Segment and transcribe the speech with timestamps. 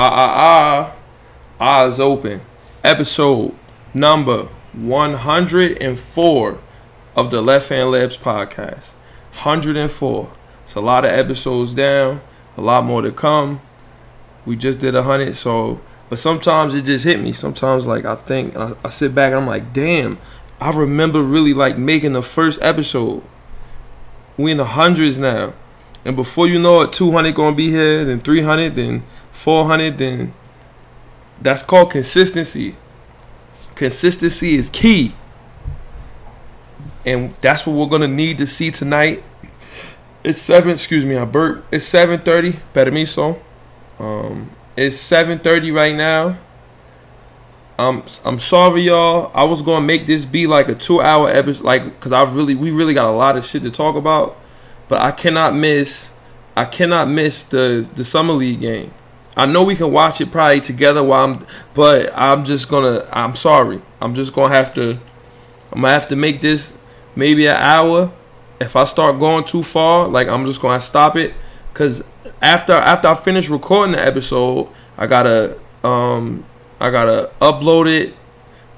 [0.00, 0.94] Ah ah
[1.58, 2.40] ah, eyes open.
[2.84, 3.52] Episode
[3.92, 6.58] number 104
[7.16, 8.90] of the Left Hand Layups podcast.
[9.42, 10.32] 104.
[10.62, 12.20] It's a lot of episodes down,
[12.56, 13.60] a lot more to come.
[14.46, 17.32] We just did a hundred, so but sometimes it just hit me.
[17.32, 20.18] Sometimes like I think I, I sit back and I'm like, damn,
[20.60, 23.24] I remember really like making the first episode.
[24.36, 25.54] We in the hundreds now.
[26.04, 29.02] And before you know it, 200 gonna be here, then 300, then
[29.38, 30.34] 400, then
[31.40, 32.76] that's called consistency.
[33.76, 35.14] Consistency is key.
[37.06, 39.22] And that's what we're gonna need to see tonight.
[40.24, 41.64] It's seven, excuse me, I burp.
[41.70, 42.58] It's 7:30.
[42.72, 43.40] Better me so.
[44.00, 46.38] Um, it's 7:30 right now.
[47.78, 49.30] I'm I'm sorry, y'all.
[49.34, 52.72] I was gonna make this be like a two-hour episode, like, cause I really we
[52.72, 54.36] really got a lot of shit to talk about,
[54.88, 56.12] but I cannot miss
[56.56, 58.92] I cannot miss the the summer league game.
[59.38, 63.08] I know we can watch it probably together while I'm, but I'm just gonna.
[63.12, 63.80] I'm sorry.
[64.00, 64.98] I'm just gonna have to.
[65.70, 66.76] I'm gonna have to make this
[67.14, 68.12] maybe an hour.
[68.60, 71.34] If I start going too far, like I'm just gonna stop it,
[71.72, 72.02] cause
[72.42, 76.44] after after I finish recording the episode, I gotta um
[76.80, 78.16] I gotta upload it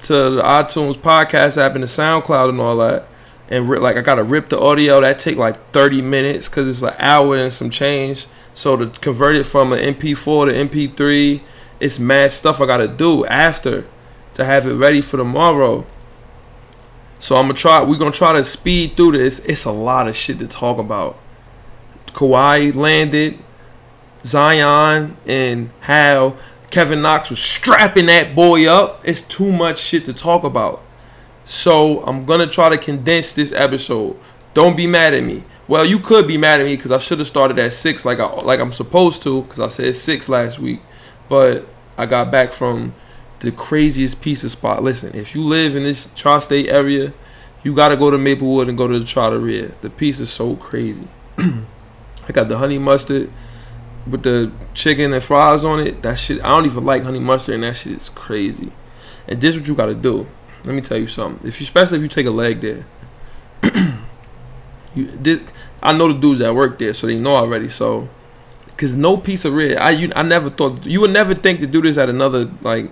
[0.01, 3.07] to the iTunes podcast app and the SoundCloud and all that.
[3.49, 5.01] And like I gotta rip the audio.
[5.01, 8.27] That take like 30 minutes because it's an hour and some change.
[8.53, 11.41] So to convert it from an MP4 to MP3,
[11.79, 13.85] it's mad stuff I gotta do after
[14.33, 15.85] to have it ready for tomorrow.
[17.19, 17.83] So I'm gonna try.
[17.83, 19.39] We're gonna try to speed through this.
[19.39, 21.19] It's a lot of shit to talk about.
[22.07, 23.39] Kawhi landed,
[24.25, 26.35] Zion, and how
[26.71, 29.01] Kevin Knox was strapping that boy up.
[29.03, 30.83] It's too much shit to talk about.
[31.45, 34.17] So I'm gonna try to condense this episode.
[34.53, 35.43] Don't be mad at me.
[35.71, 38.19] Well, you could be mad at me because I should have started at six, like
[38.19, 40.81] I like I'm supposed to, because I said six last week.
[41.29, 41.65] But
[41.97, 42.93] I got back from
[43.39, 44.83] the craziest pizza spot.
[44.83, 47.13] Listen, if you live in this tri-state area,
[47.63, 49.71] you gotta go to Maplewood and go to the Trattoria.
[49.79, 51.07] The pizza's so crazy.
[51.37, 53.31] I got the honey mustard
[54.05, 56.01] with the chicken and fries on it.
[56.01, 58.73] That shit, I don't even like honey mustard, and that shit is crazy.
[59.25, 60.27] And this what you gotta do.
[60.65, 61.47] Let me tell you something.
[61.47, 62.85] If you, especially if you take a leg there,
[64.93, 65.41] you this,
[65.81, 67.69] I know the dudes that work there, so they know already.
[67.69, 68.09] So,
[68.77, 71.97] cause no pizzeria, I you, I never thought you would never think to do this
[71.97, 72.91] at another like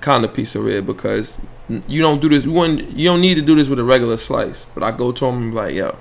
[0.00, 1.38] kind of pizzeria because
[1.86, 2.44] you don't do this.
[2.44, 4.66] You you don't need to do this with a regular slice.
[4.74, 5.96] But I go to him and be like, yo,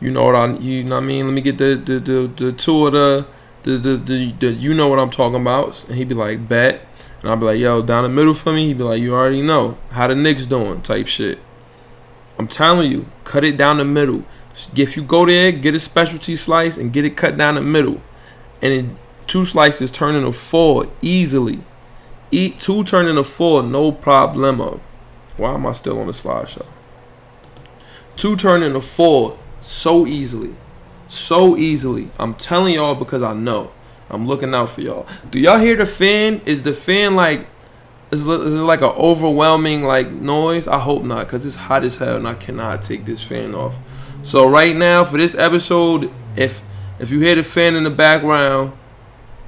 [0.00, 1.26] you know what I, you know what I mean?
[1.26, 3.26] Let me get the the the, the two of the
[3.62, 5.84] the, the the the you know what I'm talking about.
[5.88, 6.86] And he'd be like, bet.
[7.22, 8.68] And I'd be like, yo, down the middle for me.
[8.68, 11.38] He'd be like, you already know how the Knicks doing, type shit.
[12.38, 14.24] I'm telling you, cut it down the middle.
[14.76, 18.00] If you go there, get a specialty slice and get it cut down the middle,
[18.60, 21.60] and then two slices turn into four easily.
[22.32, 24.80] Eat two turn into four, no problemo.
[25.36, 26.66] Why am I still on the slideshow?
[28.16, 30.54] Two turn into four so easily,
[31.08, 32.10] so easily.
[32.18, 33.72] I'm telling y'all because I know.
[34.10, 35.06] I'm looking out for y'all.
[35.30, 36.40] Do y'all hear the fan?
[36.44, 37.46] Is the fan like?
[38.10, 40.66] Is, it- is it like an overwhelming like noise?
[40.66, 43.76] I hope not, cause it's hot as hell and I cannot take this fan off.
[44.22, 46.62] So right now for this episode, if
[46.98, 48.72] if you hear the fan in the background,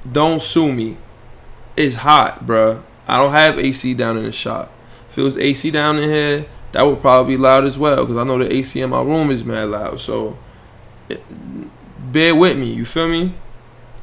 [0.09, 0.97] don't sue me.
[1.77, 2.81] It's hot, bruh.
[3.07, 4.71] I don't have AC down in the shop.
[5.09, 8.17] If it was AC down in here, that would probably be loud as well, cause
[8.17, 9.99] I know the AC in my room is mad loud.
[9.99, 10.37] So
[11.07, 11.23] it,
[12.11, 12.73] bear with me.
[12.73, 13.35] You feel me?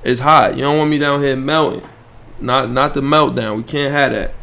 [0.04, 0.56] It's hot.
[0.56, 1.82] You don't want me down here melting.
[2.40, 3.56] Not not the meltdown.
[3.56, 4.34] We can't have that.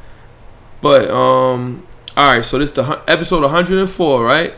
[0.81, 2.45] But um, all right.
[2.45, 4.53] So this the episode 104, right?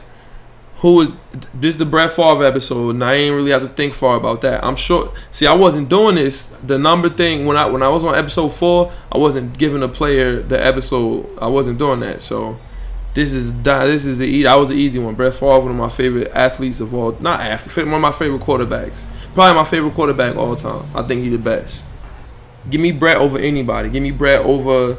[0.79, 1.09] Who is
[1.53, 1.75] this?
[1.75, 4.63] The Brett Favre episode, and I ain't really have to think far about that.
[4.63, 5.13] I'm sure.
[5.29, 6.45] See, I wasn't doing this.
[6.63, 9.89] The number thing when I when I was on episode four, I wasn't giving a
[9.89, 11.29] player the episode.
[11.39, 12.21] I wasn't doing that.
[12.21, 12.57] So
[13.13, 15.15] this is this is the I was the easy one.
[15.15, 18.41] Brett Favre, one of my favorite athletes of all, not athlete, one of my favorite
[18.41, 19.03] quarterbacks.
[19.33, 20.89] Probably my favorite quarterback all time.
[20.95, 21.83] I think he's the best.
[22.69, 23.89] Give me Brett over anybody.
[23.89, 24.97] Give me Brett over.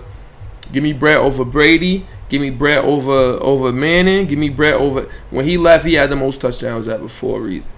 [0.73, 2.06] Give me Brett over Brady.
[2.31, 3.12] Give me Brett over
[3.43, 4.27] over Manning.
[4.27, 5.11] Give me Brett over.
[5.31, 7.69] When he left, he had the most touchdowns ever for a reason.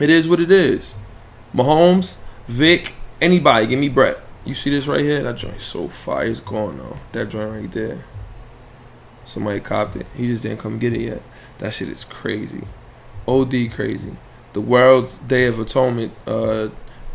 [0.00, 0.94] It is what it is.
[1.54, 3.66] Mahomes, Vic, anybody.
[3.66, 4.18] Give me Brett.
[4.44, 5.22] You see this right here?
[5.22, 6.26] That joint so fire.
[6.26, 6.98] It's gone though.
[7.12, 8.04] That joint right there.
[9.24, 10.06] Somebody copped it.
[10.14, 11.22] He just didn't come get it yet.
[11.58, 12.64] That shit is crazy.
[13.26, 14.16] OD crazy.
[14.52, 16.68] The World's Day of Atonement uh,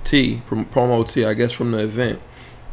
[0.03, 2.19] T, prom- promo T, I guess from the event.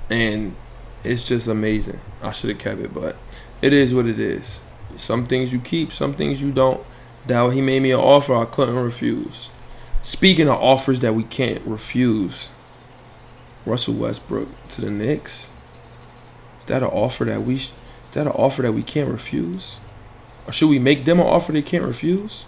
[0.08, 0.56] And
[1.04, 2.00] it's just amazing.
[2.22, 3.16] I should have kept it, but
[3.62, 4.60] it is what it is.
[4.96, 6.84] Some things you keep, some things you don't.
[7.26, 9.50] That he made me an offer I couldn't refuse.
[10.02, 12.50] Speaking of offers that we can't refuse,
[13.66, 15.48] Russell Westbrook to the Knicks.
[16.58, 17.56] Is that an offer that we?
[17.56, 17.72] Is
[18.12, 19.78] that an offer that we can't refuse?
[20.46, 22.46] Or should we make them an offer they can't refuse?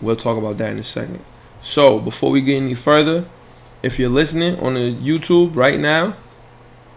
[0.00, 1.24] We'll talk about that in a second.
[1.60, 3.26] So before we get any further,
[3.82, 6.16] if you're listening on the YouTube right now,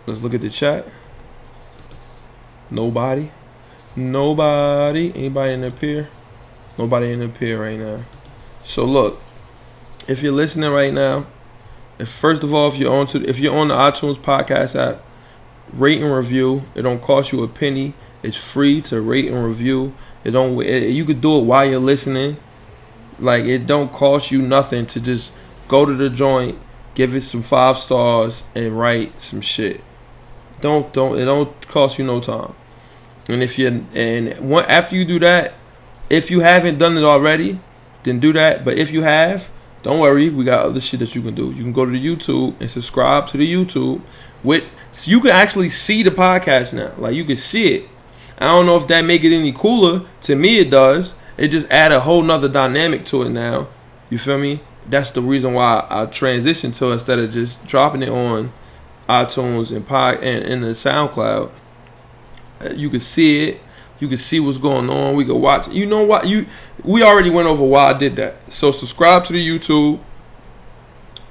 [0.06, 0.88] let's look at the chat.
[2.71, 3.29] Nobody.
[3.95, 5.13] Nobody.
[5.13, 6.09] Anybody in the pier?
[6.77, 8.06] Nobody in the pier right now.
[8.63, 9.21] So look,
[10.07, 11.27] if you're listening right now,
[12.00, 15.03] if first of all, if you're on to if you're on the iTunes podcast app,
[15.73, 16.63] rate and review.
[16.75, 17.94] It don't cost you a penny.
[18.23, 19.94] It's free to rate and review.
[20.24, 20.62] It don't.
[20.62, 22.38] It, you could do it while you're listening.
[23.19, 25.31] Like it don't cost you nothing to just
[25.67, 26.57] go to the joint,
[26.95, 29.81] give it some five stars, and write some shit.
[30.59, 32.53] Don't don't it don't cost you no time.
[33.27, 35.53] And if you and one after you do that,
[36.09, 37.59] if you haven't done it already,
[38.03, 38.65] then do that.
[38.65, 39.50] But if you have,
[39.83, 41.51] don't worry, we got other shit that you can do.
[41.51, 44.01] You can go to the YouTube and subscribe to the YouTube
[44.44, 46.94] with so you can actually see the podcast now.
[46.97, 47.89] Like you can see it.
[48.38, 50.06] I don't know if that make it any cooler.
[50.24, 51.15] To me it does.
[51.38, 53.67] It just add a whole nother dynamic to it now.
[54.09, 54.62] You feel me?
[54.88, 58.51] That's the reason why I transitioned to instead of just dropping it on
[59.07, 61.51] iTunes and pod and in the SoundCloud.
[62.75, 63.62] You can see it.
[64.00, 65.16] You can see what's going on.
[65.16, 65.68] We can watch.
[65.68, 66.28] You know what?
[66.28, 66.48] You
[66.84, 68.52] we already went over why I did that.
[68.52, 70.00] So subscribe to the YouTube,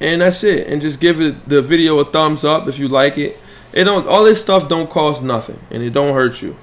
[0.00, 0.68] and that's it.
[0.68, 3.38] And just give it the video a thumbs up if you like it.
[3.72, 4.06] It don't.
[4.06, 6.56] All this stuff don't cost nothing, and it don't hurt you.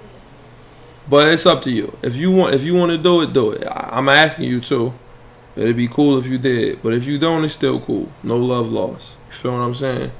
[1.09, 1.97] But it's up to you.
[2.01, 3.65] If you want, if you want to do it, do it.
[3.65, 4.93] I, I'm asking you to.
[5.55, 8.11] It'd be cool if you did, but if you don't, it's still cool.
[8.21, 9.15] No love lost.
[9.27, 10.11] You feel what I'm saying?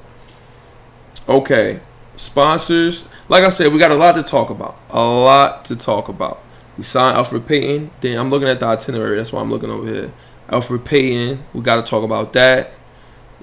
[1.28, 1.80] Okay,
[2.18, 3.08] sponsors.
[3.28, 4.78] Like I said, we got a lot to talk about.
[4.90, 6.44] A lot to talk about.
[6.76, 7.90] We signed Elfrid Payton.
[8.00, 9.16] Then I'm looking at the itinerary.
[9.16, 10.12] That's why I'm looking over here.
[10.48, 11.42] Elfrid Payton.
[11.54, 12.74] We got to talk about that.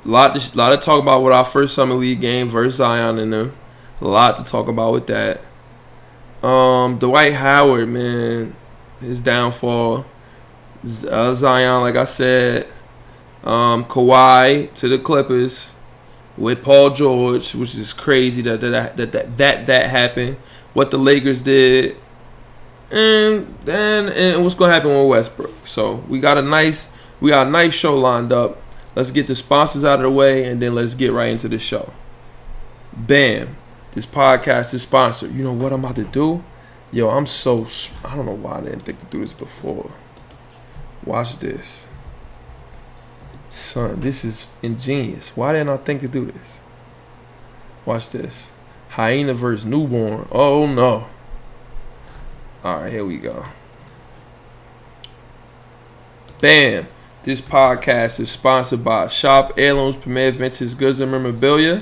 [0.03, 3.17] A lot, to, lot to talk about with our first summer league game versus Zion
[3.17, 3.55] and them.
[4.01, 5.41] A lot to talk about with that.
[6.45, 8.55] Um, Dwight Howard, man,
[8.99, 10.05] his downfall.
[11.09, 12.67] Uh, Zion, like I said,
[13.43, 15.74] um, Kawhi to the Clippers
[16.37, 20.37] with Paul George, which is crazy that that that that that, that happened.
[20.73, 21.95] What the Lakers did,
[22.91, 25.67] and then and what's gonna happen with Westbrook.
[25.67, 26.89] So we got a nice
[27.19, 28.61] we got a nice show lined up.
[28.95, 31.59] Let's get the sponsors out of the way, and then let's get right into the
[31.59, 31.93] show.
[32.93, 33.57] Bam!
[33.93, 35.33] This podcast is sponsored.
[35.33, 36.43] You know what I'm about to do?
[36.91, 37.67] Yo, I'm so
[38.03, 39.91] I don't know why I didn't think to do this before.
[41.05, 41.84] Watch this.
[43.55, 45.37] Son, this is ingenious.
[45.37, 46.59] Why didn't I think to do this?
[47.85, 48.51] Watch this.
[48.89, 50.27] Hyena versus newborn.
[50.29, 51.07] Oh no.
[52.65, 53.45] Alright, here we go.
[56.41, 56.89] Bam.
[57.23, 61.81] This podcast is sponsored by Shop Heirlooms Premier Vintage Goods and Memorabilia.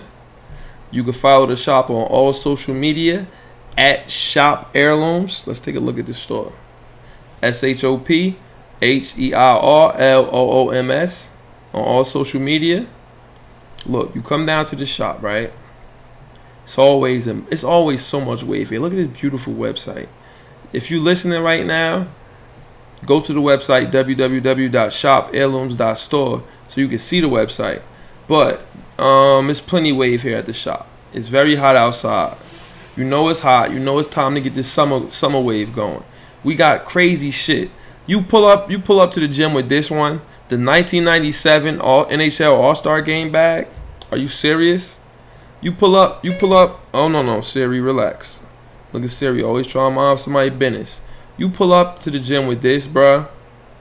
[0.92, 3.26] You can follow the shop on all social media
[3.76, 5.48] at Shop Heirlooms.
[5.48, 6.54] Let's take a look at the store.
[7.42, 8.38] S H O P
[8.80, 11.32] H E I R L O O M S
[11.74, 12.86] on all social media.
[13.86, 15.52] Look, you come down to the shop, right?
[16.64, 18.80] It's always it's always so much wave here.
[18.80, 20.08] Look at this beautiful website.
[20.72, 22.08] If you're listening right now,
[23.06, 27.82] go to the website www.shopheirlooms.store so you can see the website.
[28.28, 28.66] But
[28.98, 30.88] um, it's plenty wave here at the shop.
[31.12, 32.38] It's very hot outside.
[32.96, 33.72] You know it's hot.
[33.72, 36.04] You know it's time to get this summer summer wave going.
[36.44, 37.72] We got crazy shit.
[38.06, 40.22] You pull up, you pull up to the gym with this one,
[40.54, 43.68] the 1997 All NHL All Star Game bag.
[44.12, 45.00] Are you serious?
[45.62, 46.82] You pull up, you pull up.
[46.94, 48.44] Oh no no, Siri, relax.
[48.92, 51.02] Look at Siri, always trying to mind somebody business.
[51.38, 53.28] You pull up to the gym with this, bruh.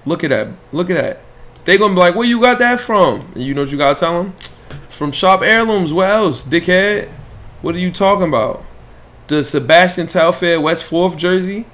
[0.06, 0.48] Look at that.
[0.72, 1.24] Look at that.
[1.64, 3.20] They gonna be like, where you got that from?
[3.34, 4.32] And you know what you gotta tell them?
[4.88, 5.92] From Shop Heirlooms.
[5.92, 7.10] Where else, dickhead?
[7.60, 8.64] What are you talking about?
[9.26, 11.66] The Sebastian Telfair West Fourth jersey.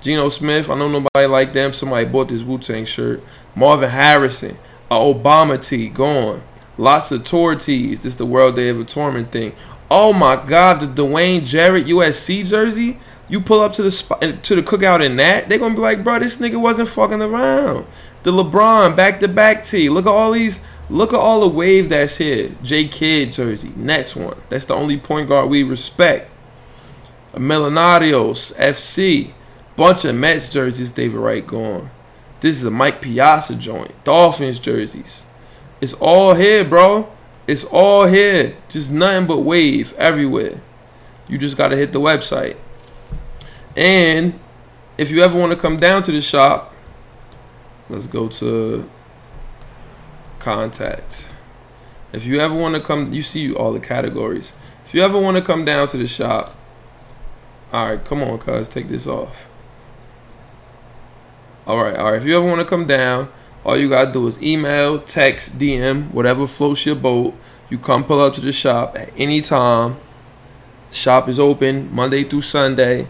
[0.00, 0.68] Geno Smith.
[0.68, 1.72] I know nobody like them.
[1.72, 3.22] Somebody bought this Wu Tang shirt.
[3.54, 4.58] Marvin Harrison.
[4.90, 5.88] A Obama tee.
[5.88, 6.42] Gone.
[6.78, 8.00] Lots of tour tees.
[8.00, 9.54] This is the World Day of a Tournament thing.
[9.90, 12.98] Oh my God, the Dwayne Jarrett USC jersey.
[13.28, 16.02] You pull up to the spot, to the cookout in that, they're gonna be like,
[16.02, 17.86] bro, this nigga wasn't fucking around.
[18.22, 19.90] The LeBron back to back tee.
[19.90, 20.64] Look at all these.
[20.88, 22.50] Look at all the wave that's here.
[22.62, 24.40] J Kidd jersey, Next one.
[24.48, 26.30] That's the only point guard we respect.
[27.34, 29.32] Millonarios FC,
[29.76, 30.92] bunch of Mets jerseys.
[30.92, 31.90] David Wright gone.
[32.42, 33.92] This is a Mike Piazza joint.
[34.02, 35.24] Dolphins jerseys.
[35.80, 37.08] It's all here, bro.
[37.46, 38.56] It's all here.
[38.68, 40.60] Just nothing but wave everywhere.
[41.28, 42.56] You just gotta hit the website.
[43.76, 44.40] And
[44.98, 46.74] if you ever want to come down to the shop,
[47.88, 48.90] let's go to
[50.40, 51.28] contact.
[52.12, 54.52] If you ever want to come, you see all the categories.
[54.84, 56.56] If you ever want to come down to the shop,
[57.72, 59.46] all right, come on, cuz take this off.
[61.66, 62.20] All right, all right.
[62.20, 63.28] If you ever want to come down,
[63.64, 67.34] all you gotta do is email, text, DM, whatever floats your boat.
[67.70, 69.96] You come pull up to the shop at any time.
[70.90, 73.06] shop is open Monday through Sunday.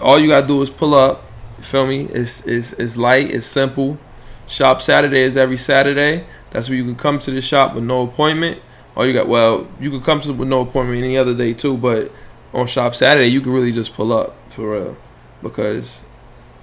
[0.00, 1.24] All you gotta do is pull up.
[1.58, 2.04] You feel me?
[2.06, 3.30] It's it's it's light.
[3.30, 3.98] It's simple.
[4.46, 6.24] Shop Saturday is every Saturday.
[6.50, 8.60] That's where you can come to the shop with no appointment.
[8.94, 11.76] Or you got well, you could come to with no appointment any other day too,
[11.76, 12.12] but
[12.54, 14.96] on Shop Saturday you can really just pull up for real
[15.42, 16.02] because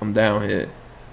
[0.02, 0.70] I'm down here,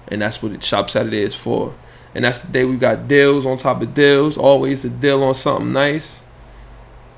[0.07, 1.75] and that's what Shop Saturday is for.
[2.15, 4.37] And that's the day we got deals on top of deals.
[4.37, 6.21] Always a deal on something nice.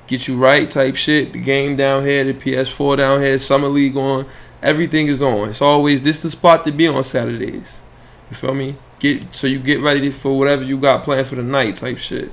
[0.06, 1.32] Get you right type shit.
[1.32, 4.26] The game down here, the PS4 down here, Summer League on.
[4.62, 5.48] Everything is on.
[5.48, 7.80] It's always this the spot to be on Saturdays.
[8.28, 8.76] You feel me?
[8.98, 12.30] Get so you get ready for whatever you got planned for the night type shit.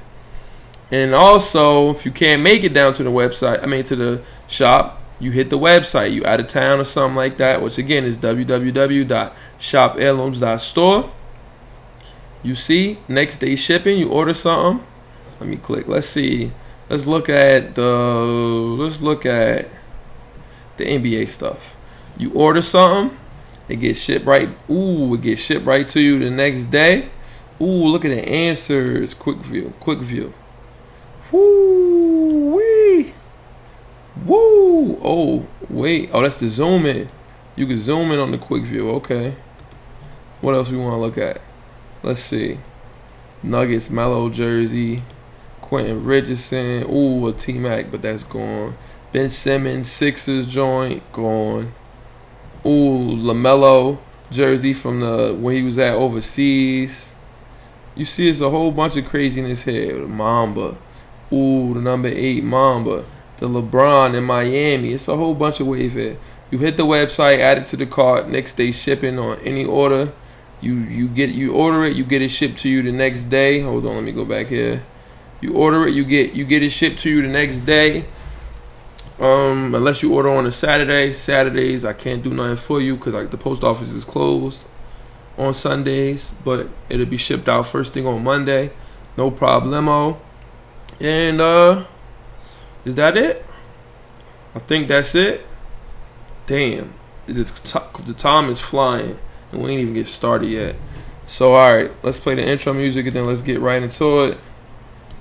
[0.92, 4.24] And also, if you can't make it down to the website, I mean to the
[4.48, 6.14] shop, you hit the website.
[6.14, 11.12] You out of town or something like that, which again is www.shopheirlooms.store.
[12.44, 14.86] You see, next day shipping, you order something.
[15.40, 15.88] Let me click.
[15.88, 16.52] Let's see.
[16.90, 19.68] Let's look at the let's look at
[20.78, 21.76] the NBA stuff.
[22.18, 23.18] You order something,
[23.68, 24.50] it gets shipped right.
[24.70, 27.10] Ooh, it gets shipped right to you the next day.
[27.60, 29.14] Ooh, look at the answers.
[29.14, 29.74] Quick view.
[29.80, 30.34] Quick view.
[31.32, 31.87] Wee.
[34.26, 35.00] Woo.
[35.04, 36.10] Oh, wait.
[36.14, 37.10] Oh, that's the zoom in.
[37.56, 38.90] You can zoom in on the quick view.
[38.92, 39.36] Okay.
[40.42, 41.42] What else we want to look at?
[42.04, 42.60] Let's see.
[43.42, 45.04] Nuggets, Melo jersey.
[45.62, 46.84] Quentin Richardson.
[46.90, 48.78] Ooh, a T Mac, but that's gone.
[49.12, 51.74] Ben Simmons, Sixers joint, gone.
[52.66, 57.12] Ooh, LaMelo jersey from the when he was at overseas.
[57.96, 60.06] You see, it's a whole bunch of craziness here.
[60.06, 60.78] Mamba.
[61.34, 63.06] Ooh, the number eight Mamba.
[63.38, 64.94] The LeBron in Miami.
[64.94, 66.18] It's a whole bunch of here.
[66.50, 70.14] You hit the website, add it to the cart, next day shipping on any order.
[70.60, 73.60] You you get you order it, you get it shipped to you the next day.
[73.60, 74.84] Hold on, let me go back here.
[75.40, 78.06] You order it, you get you get it shipped to you the next day.
[79.20, 81.14] Um, unless you order on a Saturday.
[81.14, 84.64] Saturdays I can't do nothing for you because like the post office is closed
[85.38, 88.72] on Sundays, but it'll be shipped out first thing on Monday.
[89.16, 90.18] No problemo.
[91.00, 91.86] And uh
[92.88, 93.46] is that it?
[94.56, 95.46] I think that's it.
[96.46, 96.94] Damn.
[97.26, 99.20] The time is flying
[99.52, 100.78] and we ain't even get started yet.
[101.28, 104.38] So all right, let's play the intro music and then let's get right into it.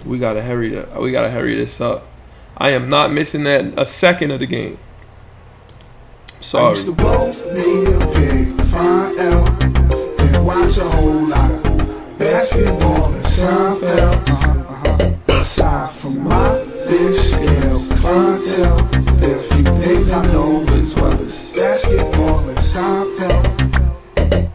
[0.05, 2.07] We gotta hurry to, we gotta hurry this up.
[2.57, 4.79] I am not missing that a second of the game.
[6.41, 6.67] Sorry.
[6.67, 9.49] I used to roll me a big fine L
[10.21, 12.86] and watch a whole lot of basketball
[22.77, 24.53] Seinfeld.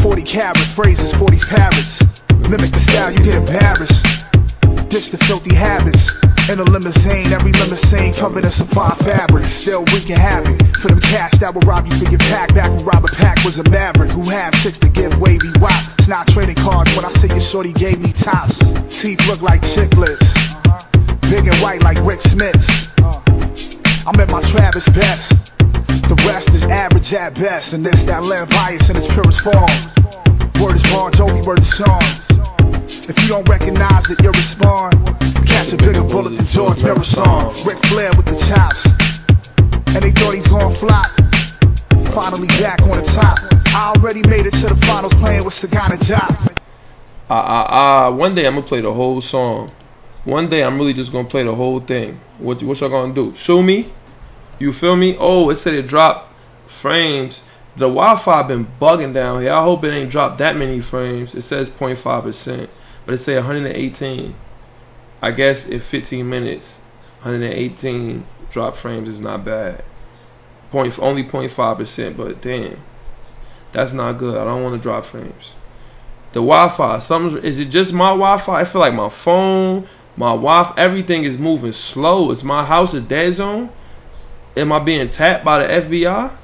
[0.00, 2.06] 40 carats, phrases, 40 parrots.
[2.48, 4.06] Mimic the style, you get embarrassed.
[4.90, 6.14] Ditch the filthy habits.
[6.48, 9.48] In a limousine, every limousine covered in supply fabrics.
[9.48, 12.54] Still wreaking havoc for them cash that will rob you for your pack.
[12.54, 15.82] Back when Robert Pack was a maverick who had six to give wavy wop.
[15.98, 18.62] It's not trading cards when I see your shorty gave me tops.
[18.86, 20.30] Teeth look like chiclets,
[21.26, 22.86] big and white like Rik Smits.
[24.06, 25.49] I'm at my Travis best.
[26.10, 29.70] The rest is average at best, and this that land bias in its purest form.
[30.58, 32.02] Word is Bon Jovi, word is song.
[33.06, 34.98] If you don't recognize it, you respond.
[35.46, 37.54] Catch a bigger bullet than George Marathon.
[37.62, 38.90] Ric Flair with the chops.
[39.94, 41.14] And they thought he's gonna flop.
[42.10, 43.38] Finally back on the top.
[43.70, 46.58] I already made it to the finals playing with Sagana Jock.
[47.30, 48.10] Ah, ah, ah.
[48.10, 49.70] One day I'm gonna play the whole song.
[50.24, 52.18] One day I'm really just gonna play the whole thing.
[52.38, 53.32] What, what y'all gonna do?
[53.36, 53.92] Show me?
[54.60, 55.16] You feel me?
[55.18, 56.32] Oh, it said it dropped
[56.68, 57.42] frames.
[57.76, 59.52] The Wi-Fi been bugging down here.
[59.52, 61.34] I hope it ain't dropped that many frames.
[61.34, 62.68] It says 0.5%,
[63.06, 64.34] but it say 118.
[65.22, 66.80] I guess in 15 minutes,
[67.22, 69.82] 118 drop frames is not bad.
[70.70, 72.82] Point only 0.5%, but damn,
[73.72, 74.36] that's not good.
[74.36, 75.54] I don't want to drop frames.
[76.32, 78.60] The Wi-Fi, something is it just my Wi-Fi?
[78.60, 79.86] I feel like my phone,
[80.16, 82.30] my Wi-Fi, everything is moving slow.
[82.30, 83.70] Is my house a dead zone?
[84.60, 86.36] Am I being tapped by the FBI?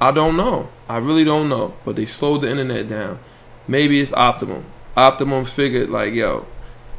[0.00, 0.68] I don't know.
[0.88, 1.76] I really don't know.
[1.84, 3.20] But they slowed the internet down.
[3.68, 4.64] Maybe it's Optimum.
[4.96, 6.46] Optimum figured like, yo,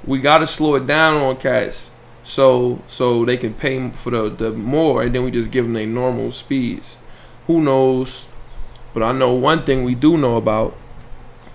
[0.05, 1.91] we gotta slow it down on cats
[2.24, 5.74] so so they can pay for the, the more and then we just give them
[5.74, 6.98] their normal speeds.
[7.48, 8.27] Who knows?
[8.93, 10.77] But I know one thing we do know about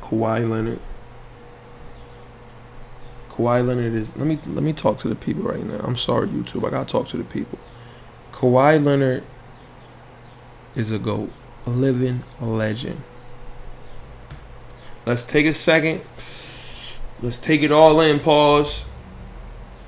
[0.02, 0.80] Kawhi Leonard.
[3.30, 4.14] Kawhi Leonard is.
[4.16, 5.80] Let me let me talk to the people right now.
[5.82, 6.66] I'm sorry, YouTube.
[6.66, 7.58] I gotta talk to the people.
[8.38, 9.24] Kawhi Leonard
[10.76, 11.32] is a goat,
[11.66, 13.02] a living legend.
[15.04, 16.02] Let's take a second.
[17.20, 18.20] Let's take it all in.
[18.20, 18.84] Pause.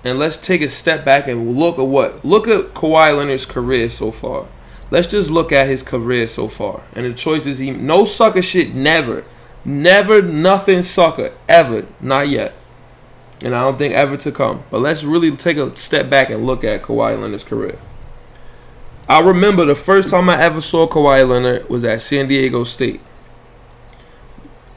[0.02, 3.88] And let's take a step back and look at what look at Kawhi Leonard's career
[3.88, 4.48] so far.
[4.90, 8.74] Let's just look at his career so far and the choices he no sucker shit
[8.74, 9.22] never.
[9.64, 11.86] Never nothing sucker ever.
[12.00, 12.54] Not yet.
[13.44, 14.64] And I don't think ever to come.
[14.70, 17.78] But let's really take a step back and look at Kawhi Leonard's career.
[19.10, 23.00] I remember the first time I ever saw Kawhi Leonard was at San Diego State.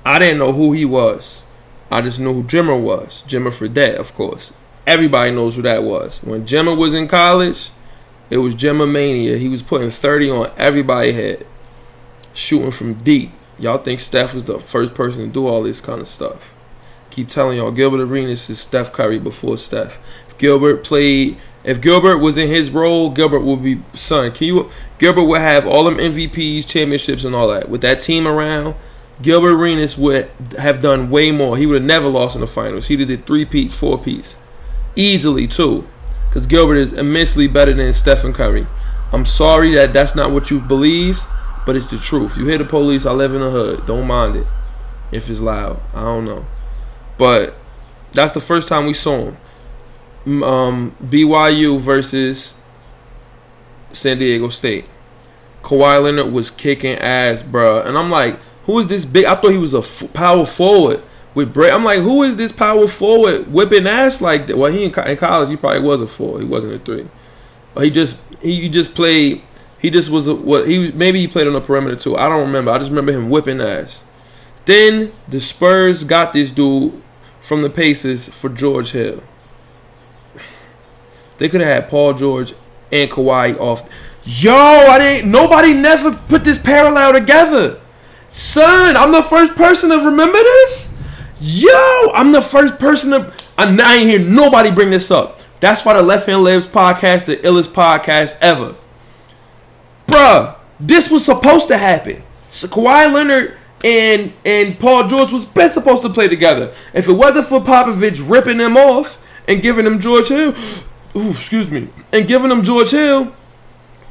[0.04, 1.44] I didn't know who he was.
[1.92, 3.24] I just knew who Jimmer was.
[3.28, 4.56] Jimmer Fredette, of course.
[4.88, 6.18] Everybody knows who that was.
[6.24, 7.70] When Jimmer was in college,
[8.32, 9.38] it was Jimmer Mania.
[9.38, 11.46] He was putting 30 on everybody head.
[12.34, 13.34] Shooting from deep.
[13.60, 16.56] Y'all think Steph was the first person to do all this kind of stuff.
[17.12, 20.00] Keep telling y'all, Gilbert Arenas is Steph Curry before Steph.
[20.28, 24.32] If Gilbert played, if Gilbert was in his role, Gilbert would be son.
[24.32, 24.72] Can you?
[24.98, 27.70] Gilbert would have all them MVPs, championships, and all that.
[27.70, 28.76] With that team around,
[29.22, 31.56] Gilbert Arenas would have done way more.
[31.58, 32.88] He would have never lost in the finals.
[32.88, 34.38] Have did three peats, four peats,
[34.96, 35.88] easily too,
[36.28, 38.68] because Gilbert is immensely better than Stephen Curry.
[39.14, 41.22] I'm sorry that that's not what you believe,
[41.66, 42.36] but it's the truth.
[42.36, 43.06] You hear the police?
[43.06, 43.86] I live in the hood.
[43.86, 44.48] Don't mind it
[45.12, 45.80] if it's loud.
[45.94, 46.46] I don't know,
[47.18, 47.56] but
[48.12, 49.38] that's the first time we saw him.
[50.26, 52.58] Um, BYU versus
[53.92, 54.86] San Diego State.
[55.64, 57.86] Kawhi Leonard was kicking ass, bruh.
[57.86, 59.26] And I'm like, who is this big?
[59.26, 61.04] I thought he was a f- power forward
[61.34, 61.74] with Brett.
[61.74, 64.58] I'm like, who is this power forward whipping ass like that?
[64.58, 66.40] Well, he in, co- in college he probably was a four.
[66.40, 67.08] He wasn't a three.
[67.74, 69.42] But he just he just played.
[69.82, 72.16] He just was a, what he maybe he played on the perimeter too.
[72.16, 72.72] I don't remember.
[72.72, 74.04] I just remember him whipping ass.
[74.66, 77.02] Then the Spurs got this dude
[77.42, 79.22] from the Pacers for George Hill.
[81.44, 82.54] They could have had Paul George
[82.90, 83.90] and Kawhi off.
[84.24, 85.30] Yo, I didn't.
[85.30, 87.82] Nobody never put this parallel together.
[88.30, 91.06] Son, I'm the first person to remember this.
[91.42, 93.34] Yo, I'm the first person to.
[93.58, 95.42] I'm not hear nobody bring this up.
[95.60, 98.76] That's why the Left Hand Layups podcast, the illest podcast ever.
[100.08, 102.24] Bruh, this was supposed to happen.
[102.48, 106.74] So Kawhi Leonard and and Paul George was best supposed to play together.
[106.94, 110.56] If it wasn't for Popovich ripping them off and giving them George Hill,
[111.16, 113.36] ooh, excuse me, and giving them George Hill,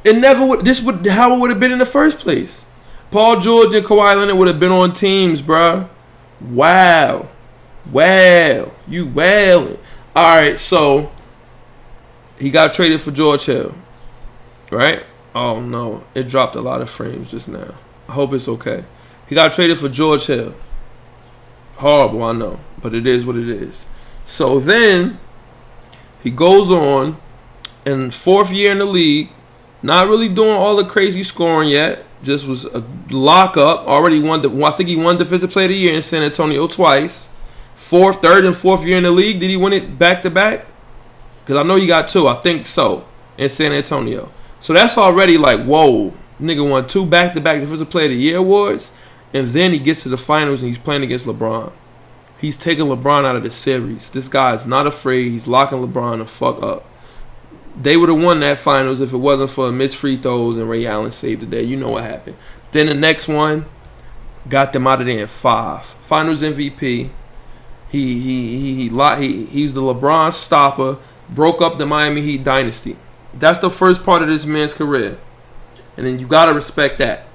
[0.03, 0.65] it never would.
[0.65, 2.65] This would how it would have been in the first place.
[3.13, 5.87] Paul George and Kawhi Leonard would have been on teams, bruh.
[6.41, 7.29] Wow.
[7.91, 8.71] Wow.
[8.87, 9.77] You wailing.
[10.15, 11.11] Alright, so
[12.39, 13.75] he got traded for George Hill.
[14.71, 15.03] Right?
[15.35, 16.03] Oh no.
[16.15, 17.75] It dropped a lot of frames just now.
[18.07, 18.83] I hope it's okay.
[19.27, 20.55] He got traded for George Hill.
[21.75, 22.59] Horrible, I know.
[22.81, 23.85] But it is what it is.
[24.25, 25.19] So then
[26.23, 27.17] he goes on
[27.85, 29.29] in fourth year in the league,
[29.81, 33.85] not really doing all the crazy scoring yet just was a lockup.
[33.85, 34.63] Already won the.
[34.63, 37.29] I think he won Defensive Player of the Year in San Antonio twice.
[37.75, 39.39] Fourth, third, and fourth year in the league.
[39.39, 40.65] Did he win it back to back?
[41.43, 42.27] Because I know he got two.
[42.27, 43.05] I think so
[43.37, 44.31] in San Antonio.
[44.61, 48.17] So that's already like whoa, nigga won two back to back Defensive Player of the
[48.17, 48.93] Year awards,
[49.33, 51.73] and then he gets to the finals and he's playing against LeBron.
[52.43, 54.11] He's taking LeBron out of the series.
[54.11, 55.31] This guy is not afraid.
[55.31, 56.85] He's locking LeBron the fuck up
[57.75, 60.69] they would have won that finals if it wasn't for a missed free throws and
[60.69, 61.63] Ray Allen saved the day.
[61.63, 62.37] You know what happened.
[62.71, 63.65] Then the next one
[64.47, 65.85] got them out of there in five.
[66.01, 67.09] Finals MVP.
[67.89, 70.97] He he he he he he's the LeBron stopper.
[71.29, 72.97] Broke up the Miami Heat dynasty.
[73.33, 75.17] That's the first part of this man's career,
[75.97, 77.25] and then you gotta respect that.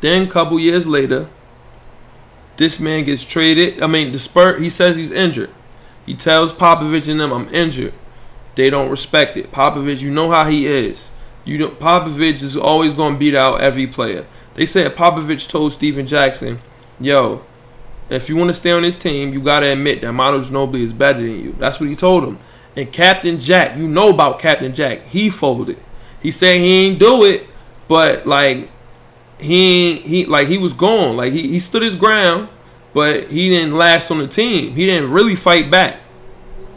[0.00, 1.28] Then a couple years later,
[2.56, 3.82] this man gets traded.
[3.82, 4.60] I mean, the Spurs.
[4.60, 5.50] He says he's injured.
[6.06, 7.94] He tells Popovich and them, "I'm injured."
[8.54, 9.50] They don't respect it.
[9.50, 11.10] Popovich, you know how he is.
[11.44, 14.26] You don't, Popovich is always going to beat out every player.
[14.54, 16.60] They said Popovich told Stephen Jackson,
[17.00, 17.44] "Yo,
[18.08, 20.82] if you want to stay on this team, you got to admit that Manu Ginobili
[20.82, 22.38] is better than you." That's what he told him.
[22.76, 25.06] And Captain Jack, you know about Captain Jack.
[25.06, 25.78] He folded.
[26.20, 27.46] He said he ain't do it,
[27.88, 28.70] but like
[29.38, 31.16] he he like he was gone.
[31.16, 32.48] Like he, he stood his ground,
[32.92, 34.74] but he didn't last on the team.
[34.74, 36.00] He didn't really fight back.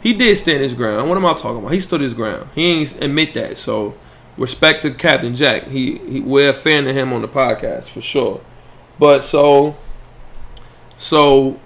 [0.02, 1.08] He did stand his ground.
[1.08, 1.72] What am I talking about?
[1.72, 2.48] He stood his ground.
[2.54, 3.58] He ain't admit that.
[3.58, 3.94] So
[4.36, 5.68] respect to Captain Jack.
[5.68, 8.40] He, he we're a fan of him on the podcast for sure.
[8.98, 9.76] But so
[10.96, 11.60] so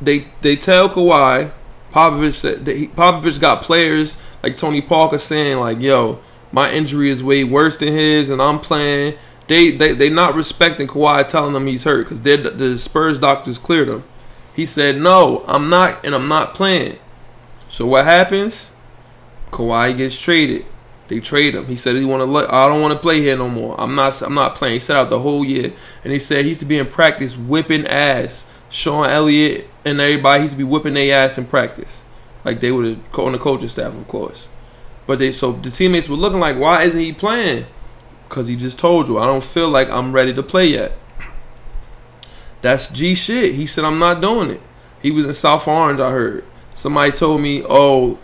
[0.00, 1.52] they they tell Kawhi
[1.92, 6.20] Popovich said that he, Popovich got players like Tony Parker saying like, "Yo,
[6.50, 9.16] my injury is way worse than his, and I'm playing."
[9.52, 13.88] They they they not respecting Kawhi, telling them he's hurt because the Spurs doctors cleared
[13.88, 14.04] him.
[14.54, 16.98] He said, "No, I'm not, and I'm not playing."
[17.68, 18.72] So what happens?
[19.50, 20.64] Kawhi gets traded.
[21.08, 21.66] They trade him.
[21.66, 22.54] He said he want to.
[22.54, 23.78] I don't want to play here no more.
[23.78, 24.22] I'm not.
[24.22, 24.74] I'm not playing.
[24.74, 27.36] He sat out the whole year, and he said he used to be in practice
[27.36, 28.44] whipping ass.
[28.70, 32.02] Sean Elliott and everybody used to be whipping their ass in practice,
[32.42, 34.48] like they would on the coaching staff, of course.
[35.06, 37.66] But they so the teammates were looking like, why isn't he playing?
[38.32, 40.92] Because he just told you, I don't feel like I'm ready to play yet.
[42.62, 43.56] That's G shit.
[43.56, 44.62] He said I'm not doing it.
[45.02, 46.00] He was in South Orange.
[46.00, 48.18] I heard somebody told me, oh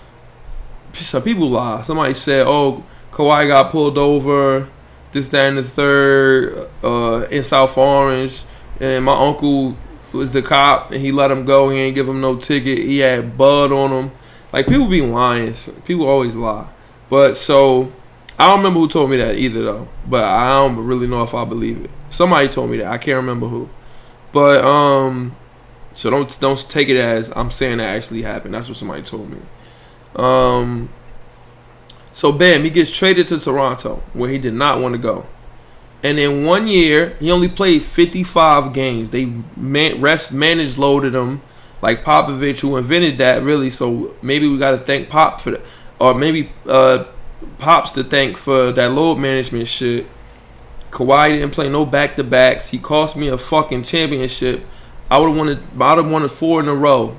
[0.93, 1.83] some people lie.
[1.83, 4.69] Somebody said, "Oh, Kawhi got pulled over,
[5.13, 8.43] this, that, and the third, uh, in South Orange,
[8.81, 9.77] and my uncle
[10.13, 11.71] was the cop, and he let him go.
[11.71, 12.79] He ain't give him no ticket.
[12.79, 14.11] He had bud on him.
[14.53, 15.55] Like people be lying.
[15.85, 16.69] People always lie.
[17.11, 17.93] But so
[18.39, 19.89] I don't remember who told me that either, though.
[20.07, 21.91] But I don't really know if I believe it.
[22.11, 22.87] Somebody told me that.
[22.87, 23.69] I can't remember who.
[24.33, 25.37] But um,
[25.93, 28.55] so don't don't take it as I'm saying that actually happened.
[28.55, 29.39] That's what somebody told me.
[30.15, 30.91] Um,
[32.13, 35.27] so bam, he gets traded to Toronto, where he did not want to go.
[36.03, 39.11] And in one year, he only played 55 games.
[39.11, 41.43] They man, rest managed loaded him,
[41.83, 43.71] like Popovich, who invented that, really.
[43.71, 45.63] So maybe we got to thank Pop for that,
[45.99, 47.05] or maybe uh,
[47.59, 50.07] Pops to thank for that load management shit.
[50.91, 52.71] Kawhi didn't play no back to backs.
[52.71, 54.65] He cost me a fucking championship.
[55.11, 55.59] I would have wanted.
[55.79, 57.17] I would have wanted four in a row.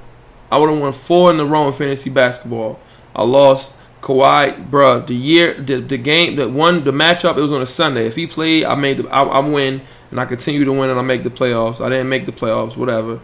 [0.52, 2.80] I would have won four in a row in fantasy basketball.
[3.16, 5.06] I lost Kawhi, bruh.
[5.06, 7.38] The year, the, the game, the one, the matchup.
[7.38, 8.08] It was on a Sunday.
[8.08, 11.00] If he played, I made, the, I, I win, and I continue to win, and
[11.00, 11.84] I make the playoffs.
[11.84, 13.22] I didn't make the playoffs, whatever.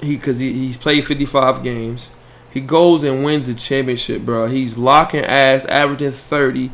[0.00, 2.12] He, cause he, he's played 55 games.
[2.56, 4.46] He goes and wins the championship, bro.
[4.46, 6.70] He's locking ass, averaging 30,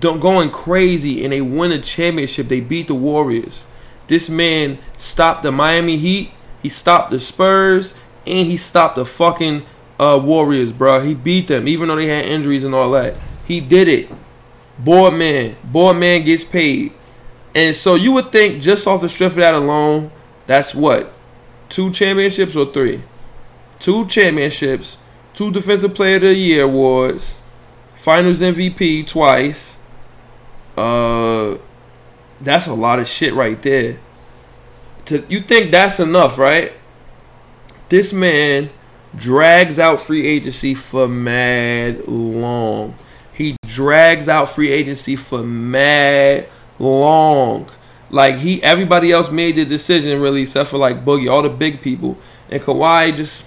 [0.00, 2.48] don't going crazy, and they win a championship.
[2.48, 3.64] They beat the Warriors.
[4.06, 6.30] This man stopped the Miami Heat
[6.64, 7.94] he stopped the Spurs
[8.26, 9.66] and he stopped the fucking
[10.00, 10.98] uh, Warriors, bro.
[11.00, 13.16] He beat them even though they had injuries and all that.
[13.46, 14.10] He did it.
[14.78, 16.94] Board man, board man gets paid.
[17.54, 20.10] And so you would think just off the strength of that alone,
[20.46, 21.12] that's what?
[21.68, 23.02] Two championships or three?
[23.78, 24.96] Two championships,
[25.34, 27.40] two defensive player of the year awards,
[27.94, 29.78] finals MVP twice.
[30.76, 31.58] Uh
[32.40, 33.98] that's a lot of shit right there
[35.06, 36.72] to you think that's enough, right?
[37.88, 38.70] This man
[39.16, 42.96] drags out free agency for mad long.
[43.32, 47.68] He drags out free agency for mad long.
[48.10, 51.82] Like he, everybody else made the decision really, except for like Boogie, all the big
[51.82, 52.16] people,
[52.50, 53.46] and Kawhi just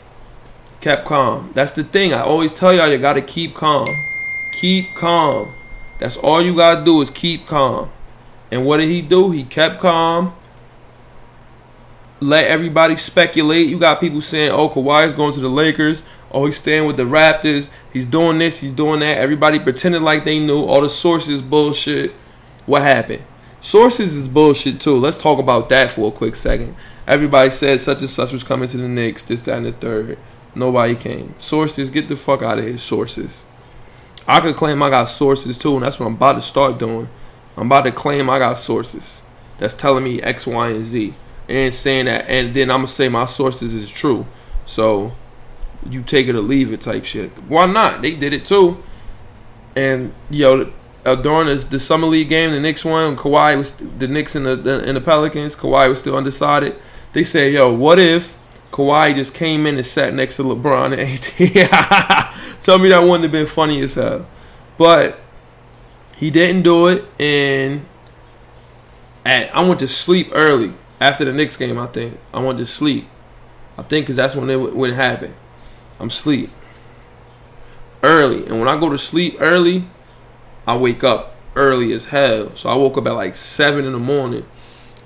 [0.82, 1.52] kept calm.
[1.54, 2.14] That's the thing.
[2.14, 3.88] I always tell y'all, you gotta keep calm.
[4.54, 5.54] Keep calm.
[6.00, 7.92] That's all you gotta do is keep calm.
[8.52, 9.32] And what did he do?
[9.32, 10.34] He kept calm
[12.20, 13.68] let everybody speculate.
[13.68, 14.68] You got people saying, "Oh,
[15.02, 16.04] is going to the Lakers.
[16.32, 17.70] Oh, he's staying with the Raptors.
[17.94, 18.60] He's doing this.
[18.60, 20.64] He's doing that." Everybody pretended like they knew.
[20.64, 22.12] All the sources bullshit.
[22.66, 23.24] What happened?
[23.62, 24.98] Sources is bullshit too.
[24.98, 26.76] Let's talk about that for a quick second.
[27.08, 29.24] Everybody said such and such was coming to the Knicks.
[29.24, 30.18] This, that, and the third.
[30.58, 31.36] Nobody came.
[31.40, 32.78] Sources, get the fuck out of here.
[32.78, 33.44] Sources.
[34.28, 37.10] I could claim I got sources too, and that's what I'm about to start doing.
[37.56, 39.22] I'm about to claim I got sources
[39.58, 41.16] that's telling me X, Y, and Z
[41.50, 44.26] and saying that, and then I'm gonna say my sources is true.
[44.66, 45.14] So
[45.90, 47.32] you take it or leave it type shit.
[47.48, 48.02] Why not?
[48.02, 48.84] They did it too.
[49.76, 50.72] And yo,
[51.06, 53.16] uh, during this, the summer league game, the Knicks won.
[53.16, 55.56] Kawhi was the Knicks and the, the and the Pelicans.
[55.56, 56.76] Kawhi was still undecided.
[57.14, 58.38] They say, yo, what if
[58.78, 62.34] Kawhi just came in and sat next to LeBron and AD?
[62.62, 64.28] Tell me that wouldn't have been funny as hell.
[64.78, 65.20] But
[66.16, 67.86] he didn't do it, and,
[69.26, 72.66] and I went to sleep early after the Knicks game, I think I went to
[72.66, 73.08] sleep.
[73.78, 75.36] I think because that's when it would happen.
[76.00, 76.50] I'm sleep
[78.04, 79.88] early, and when I go to sleep early,
[80.68, 82.56] I wake up early as hell.
[82.56, 84.46] So I woke up at like seven in the morning.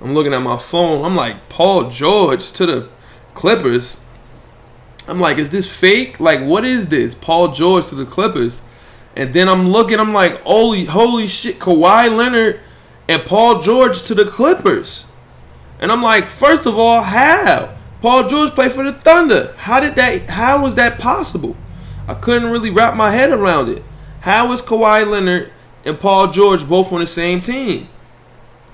[0.00, 1.04] I'm looking at my phone.
[1.04, 2.88] I'm like Paul George to the
[3.34, 4.00] Clippers.
[5.08, 6.20] I'm like, is this fake?
[6.20, 7.14] Like, what is this?
[7.14, 8.62] Paul George to the Clippers.
[9.16, 12.60] And then I'm looking, I'm like, holy, holy shit, Kawhi Leonard
[13.08, 15.06] and Paul George to the Clippers.
[15.78, 17.76] And I'm like, first of all, how?
[18.00, 19.54] Paul George played for the Thunder.
[19.58, 21.56] How did that how was that possible?
[22.08, 23.82] I couldn't really wrap my head around it.
[24.20, 25.52] How was Kawhi Leonard
[25.84, 27.88] and Paul George both on the same team?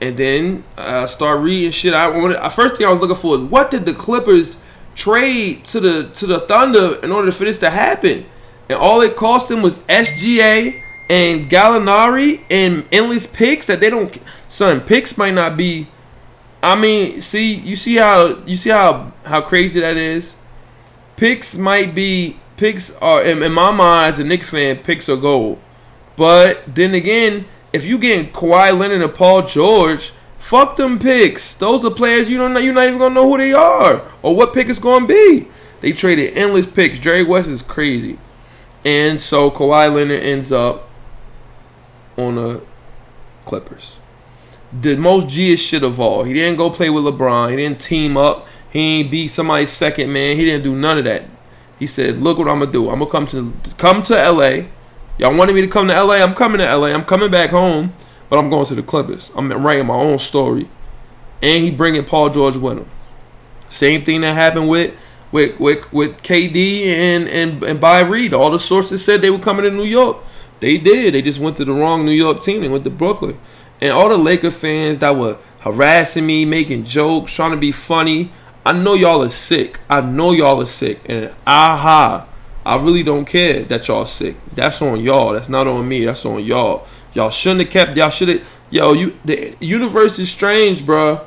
[0.00, 1.92] And then I start reading shit.
[1.92, 4.56] I wanted, first thing I was looking for is what did the Clippers
[4.94, 8.26] trade to the to the Thunder in order for this to happen?
[8.68, 10.80] And all it cost them was SGA
[11.10, 14.16] and Gallinari and endless picks that they don't.
[14.48, 15.88] Son, picks might not be
[16.62, 20.36] I mean, see, you see how you see how how crazy that is.
[21.16, 25.16] picks might be picks are in, in my mind as a Knicks fan, picks are
[25.16, 25.58] gold.
[26.16, 31.54] But then again, if you get Kawhi Leonard and Paul George, fuck them picks.
[31.54, 32.60] Those are players you don't know.
[32.60, 35.48] You're not even gonna know who they are or what pick is gonna be.
[35.80, 36.98] They traded endless picks.
[36.98, 38.18] Jerry West is crazy,
[38.84, 40.88] and so Kawhi Leonard ends up
[42.16, 42.62] on the
[43.44, 43.98] Clippers.
[44.72, 46.24] The most G shit of all.
[46.24, 47.50] He didn't go play with LeBron.
[47.50, 48.46] He didn't team up.
[48.70, 50.36] He ain't be somebody's second man.
[50.36, 51.24] He didn't do none of that.
[51.78, 52.90] He said, "Look what I'm gonna do.
[52.90, 54.64] I'm gonna come to come to LA.
[55.18, 56.14] Y'all wanted me to come to LA.
[56.14, 56.88] I'm coming to LA.
[56.88, 57.92] I'm coming back home,
[58.28, 59.32] but I'm going to the Clippers.
[59.36, 60.68] I'm writing my own story."
[61.42, 62.88] And he bringing Paul George with him.
[63.68, 64.94] Same thing that happened with
[65.32, 68.32] with with, with KD and and and Kyrie.
[68.32, 70.18] All the sources said they were coming to New York.
[70.60, 71.14] They did.
[71.14, 72.62] They just went to the wrong New York team.
[72.62, 73.38] They went to Brooklyn.
[73.80, 78.32] And all the Laker fans that were harassing me, making jokes, trying to be funny.
[78.66, 79.80] I know y'all are sick.
[79.88, 81.00] I know y'all are sick.
[81.06, 82.27] And aha,
[82.68, 84.36] I really don't care that y'all sick.
[84.54, 85.32] That's on y'all.
[85.32, 86.04] That's not on me.
[86.04, 86.86] That's on y'all.
[87.14, 87.96] Y'all shouldn't have kept.
[87.96, 88.46] Y'all should have.
[88.70, 89.18] Yo, you.
[89.24, 91.24] The universe is strange, bruh.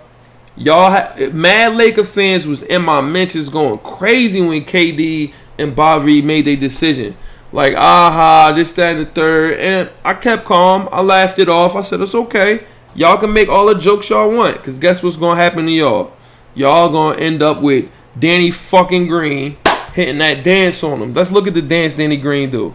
[0.56, 6.22] Y'all, ha- mad Laker fans was in my mentions going crazy when KD and Bobby
[6.22, 7.16] made their decision.
[7.52, 9.58] Like, aha, this, that, and the third.
[9.58, 10.88] And I kept calm.
[10.92, 11.76] I laughed it off.
[11.76, 12.64] I said, it's okay.
[12.94, 14.58] Y'all can make all the jokes y'all want.
[14.58, 16.14] Because guess what's going to happen to y'all?
[16.54, 19.58] y'all gonna end up with Danny fucking Green
[19.94, 21.14] hitting that dance on him.
[21.14, 22.74] Let's look at the dance Danny Green do.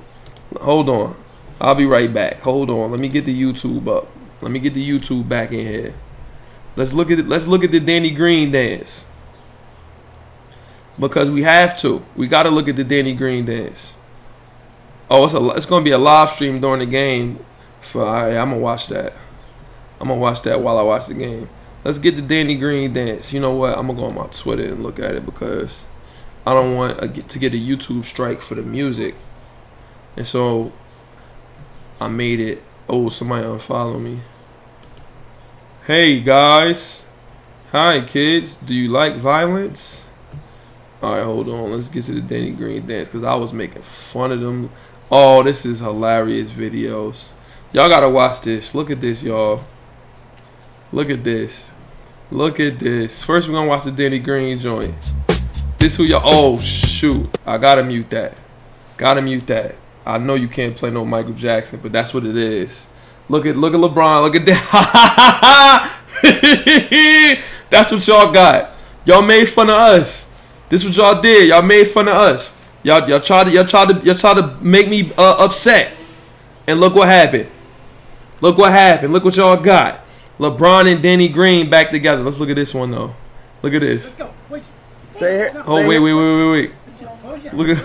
[0.61, 1.17] Hold on.
[1.61, 2.41] I'll be right back.
[2.41, 2.91] Hold on.
[2.91, 4.09] Let me get the YouTube up.
[4.41, 5.95] Let me get the YouTube back in here.
[6.77, 7.29] Let's look at it.
[7.29, 9.09] Let's look at the Danny Green dance.
[10.99, 12.05] Because we have to.
[12.15, 13.97] We got to look at the Danny Green dance.
[15.09, 17.45] Oh, it's a it's gonna be a live stream during the game.
[17.81, 19.13] For right, I'm gonna watch that.
[20.01, 21.49] I'm gonna watch that while I watch the game.
[21.85, 23.33] Let's get the Danny Green dance.
[23.33, 23.79] You know what?
[23.79, 25.85] I'm gonna go on my Twitter and look at it because
[26.47, 29.17] I don't want to get a YouTube strike for the music.
[30.17, 30.73] And so
[32.01, 32.63] I made it.
[32.89, 34.21] Oh, somebody unfollow me.
[35.87, 37.05] Hey guys.
[37.73, 38.55] Hi kids.
[38.55, 40.07] Do you like violence?
[41.03, 41.73] Alright, hold on.
[41.73, 44.71] Let's get to the Danny Green dance because I was making fun of them.
[45.11, 47.33] Oh, this is hilarious videos.
[47.73, 48.73] Y'all gotta watch this.
[48.73, 49.65] Look at this, y'all.
[50.93, 51.73] Look at this.
[52.31, 53.21] Look at this.
[53.21, 54.95] First, we're gonna watch the Danny Green joint.
[55.87, 56.23] This who y'all.
[56.25, 57.29] Oh shoot!
[57.47, 58.37] I gotta mute that.
[58.97, 59.77] Gotta mute that.
[60.05, 62.89] I know you can't play no Michael Jackson, but that's what it is.
[63.29, 64.23] Look at look at LeBron.
[64.25, 66.03] Look at that.
[67.71, 68.75] that's what y'all got.
[69.05, 70.29] Y'all made fun of us.
[70.69, 71.51] This what y'all did.
[71.51, 72.57] Y'all made fun of us.
[72.83, 75.93] Y'all y'all tried to y'all tried to y'all tried to make me uh, upset.
[76.67, 77.49] And look what happened.
[78.41, 79.13] Look what happened.
[79.13, 80.01] Look what y'all got.
[80.41, 82.25] LeBron and Danny Green back together.
[82.25, 83.15] Let's look at this one though.
[83.63, 84.17] Look at this.
[85.19, 85.63] Say here.
[85.67, 86.71] Oh wait, wait, wait, wait, wait.
[87.55, 87.79] Look at.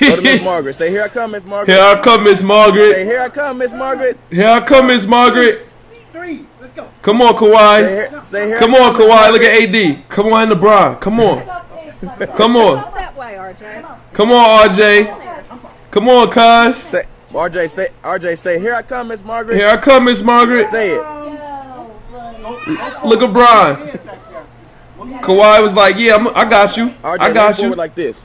[0.00, 0.74] Go to Miss Margaret.
[0.74, 1.74] Say here I come, Miss Margaret.
[1.74, 2.92] Here I come, Miss Margaret.
[2.94, 4.18] Say here I come, Miss Margaret.
[4.30, 5.66] Here I come, Miss Margaret.
[6.12, 6.46] Three.
[6.60, 6.88] Let's go.
[7.02, 7.88] Come on, Say Kawhi.
[7.88, 8.22] here.
[8.24, 8.58] Say here.
[8.58, 9.32] Come I on, come, Miss Kawhi.
[9.32, 10.08] Look at AD.
[10.08, 11.00] Come on, LeBron.
[11.00, 11.44] Come on.
[12.36, 12.78] Come on.
[12.78, 13.98] Up that way, RJ.
[14.12, 15.06] Come on, RJ.
[15.90, 16.76] Come on, Cuz.
[16.76, 17.70] Say RJ.
[17.70, 18.38] Say RJ.
[18.38, 19.56] Say here I come, Miss Margaret.
[19.56, 20.68] Here I come, Miss Margaret.
[20.70, 21.02] Say it.
[23.04, 23.98] Look at Brian.
[24.96, 26.88] Kawhi was like, "Yeah, I'm, I got you.
[27.02, 27.20] RJ.
[27.20, 27.74] I got you.
[27.74, 28.24] like this,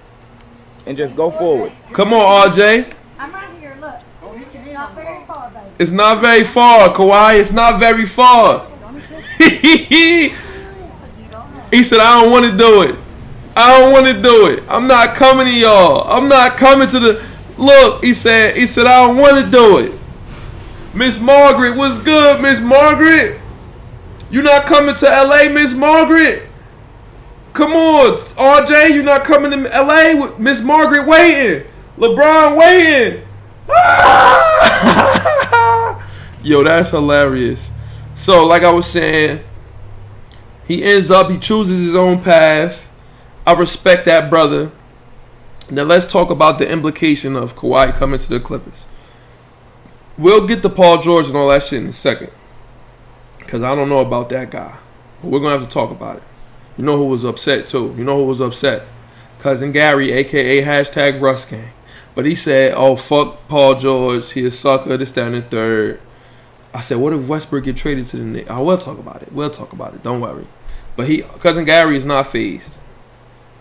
[0.86, 1.72] and just go forward.
[1.94, 2.94] Come on, RJ.
[3.20, 3.78] I'm right here.
[3.80, 3.96] Look.
[4.24, 5.66] It's not very far, baby.
[5.80, 7.40] It's not very far, Kawhi.
[7.40, 8.68] It's not very far."
[9.40, 10.34] he
[11.84, 12.96] said, "I don't want to do it.
[13.56, 14.64] I don't want to do it.
[14.70, 16.08] I'm not coming to y'all.
[16.10, 17.26] I'm not coming to the
[17.58, 19.94] look." He said, "He said I don't want to do it."
[20.94, 23.40] Miss Margaret, what's good, Miss Margaret?
[24.30, 26.51] You not coming to LA, Miss Margaret?
[27.54, 31.68] Come on, RJ, You're not coming to LA with Miss Margaret waiting.
[31.98, 33.28] LeBron waiting.
[36.44, 37.72] Yo, that's hilarious.
[38.16, 39.44] So, like I was saying,
[40.66, 42.88] he ends up, he chooses his own path.
[43.46, 44.72] I respect that brother.
[45.70, 48.86] Now let's talk about the implication of Kawhi coming to the Clippers.
[50.18, 52.32] We'll get to Paul George and all that shit in a second.
[53.40, 54.78] Because I don't know about that guy.
[55.22, 56.24] But we're going to have to talk about it.
[56.78, 57.94] You know who was upset too?
[57.98, 58.84] You know who was upset?
[59.40, 61.72] Cousin Gary, aka hashtag Russ Gang.
[62.14, 64.32] But he said, oh, fuck Paul George.
[64.32, 66.02] He a sucker, this, that, and the third.
[66.74, 68.50] I said, what if Westbrook get traded to the Knicks?
[68.50, 69.32] I will talk about it.
[69.32, 70.04] We'll talk about it.
[70.04, 70.48] Don't worry.
[70.96, 72.78] But he, cousin Gary is not phased.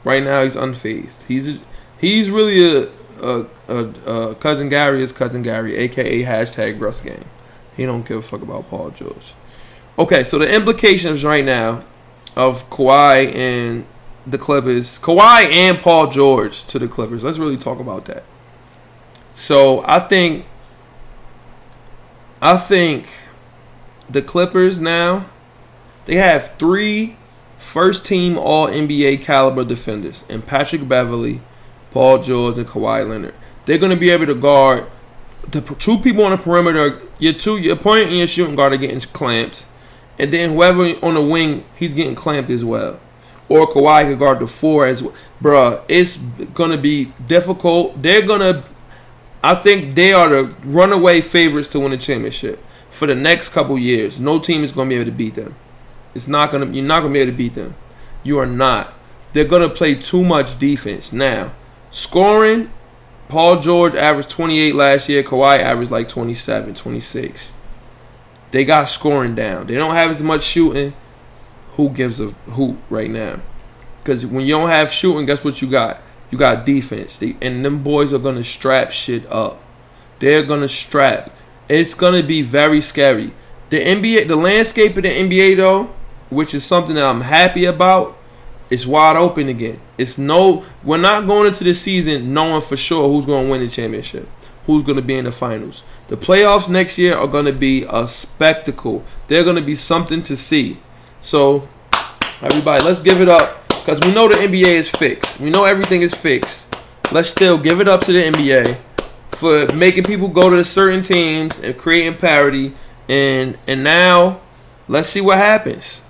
[0.04, 1.24] Right now, he's unfazed.
[1.26, 1.58] He's
[1.98, 2.88] he's really a,
[3.22, 7.24] a, a, a cousin Gary is cousin Gary, aka hashtag Russ Gang.
[7.76, 9.34] He don't give a fuck about Paul George.
[9.98, 11.84] Okay, so the implications right now
[12.40, 13.84] of Kawhi and
[14.26, 17.22] the Clippers, Kawhi and Paul George to the Clippers.
[17.22, 18.24] Let's really talk about that.
[19.34, 20.46] So I think,
[22.40, 23.08] I think,
[24.08, 25.26] the Clippers now,
[26.06, 27.16] they have three
[27.58, 31.42] first team All NBA caliber defenders, and Patrick Beverley,
[31.90, 33.34] Paul George, and Kawhi Leonard.
[33.66, 34.86] They're going to be able to guard
[35.50, 37.02] the two people on the perimeter.
[37.18, 39.66] Your two, your point and your shooting guard are getting clamped,
[40.20, 43.00] and then whoever on the wing, he's getting clamped as well.
[43.48, 45.14] Or Kawhi can guard the four as well.
[45.42, 46.16] Bruh, it's
[46.54, 48.00] gonna be difficult.
[48.00, 48.64] They're gonna
[49.42, 53.78] I think they are the runaway favorites to win the championship for the next couple
[53.78, 54.20] years.
[54.20, 55.54] No team is gonna be able to beat them.
[56.14, 57.74] It's not gonna you're not gonna be able to beat them.
[58.22, 58.94] You are not.
[59.32, 61.12] They're gonna play too much defense.
[61.12, 61.52] Now,
[61.90, 62.70] scoring,
[63.28, 67.52] Paul George averaged 28 last year, Kawhi averaged like 27, 26.
[68.50, 69.66] They got scoring down.
[69.66, 70.94] They don't have as much shooting.
[71.72, 73.40] Who gives a hoot right now?
[74.02, 76.02] Because when you don't have shooting, guess what you got?
[76.30, 77.18] You got defense.
[77.18, 79.62] They, and them boys are going to strap shit up.
[80.18, 81.30] They're going to strap.
[81.68, 83.32] It's going to be very scary.
[83.70, 85.94] The NBA, the landscape of the NBA, though,
[86.28, 88.18] which is something that I'm happy about,
[88.68, 89.80] it's wide open again.
[89.98, 93.60] It's no, we're not going into the season knowing for sure who's going to win
[93.60, 94.28] the championship,
[94.72, 95.82] who's going to be in the finals.
[96.08, 99.04] The playoffs next year are going to be a spectacle.
[99.28, 100.78] They're going to be something to see.
[101.20, 101.68] So,
[102.42, 105.40] everybody, let's give it up because we know the NBA is fixed.
[105.40, 106.74] We know everything is fixed.
[107.12, 108.78] Let's still give it up to the NBA
[109.32, 112.74] for making people go to certain teams and creating parity.
[113.08, 114.40] And and now,
[114.88, 116.02] let's see what happens.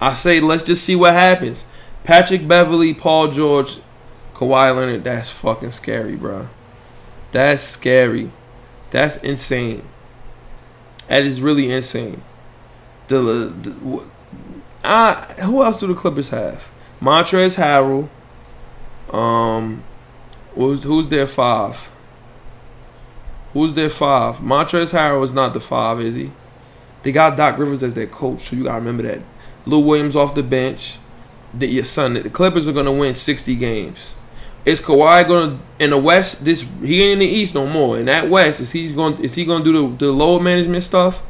[0.00, 1.64] I say let's just see what happens.
[2.04, 3.78] Patrick Beverley, Paul George,
[4.34, 5.04] Kawhi Leonard.
[5.04, 6.48] That's fucking scary, bro.
[7.32, 8.32] That's scary.
[8.90, 9.88] That's insane.
[11.08, 12.22] That is really insane.
[13.08, 14.06] The, the
[14.84, 16.70] I, who else do the Clippers have?
[17.00, 18.08] Montrezl Harrell.
[19.14, 19.84] Um,
[20.54, 21.90] who's who's their five?
[23.52, 24.36] Who's their five?
[24.36, 26.32] Montrezl Harrell is not the five, is he?
[27.02, 29.22] They got Doc Rivers as their coach, so you gotta remember that.
[29.66, 30.98] Lou Williams off the bench.
[31.52, 34.16] The, your son, the Clippers are gonna win sixty games.
[34.64, 36.44] Is Kawhi gonna in the West?
[36.44, 37.98] This he ain't in the East no more.
[37.98, 39.22] In that West, is he going?
[39.24, 41.22] Is he gonna do the, the load management stuff?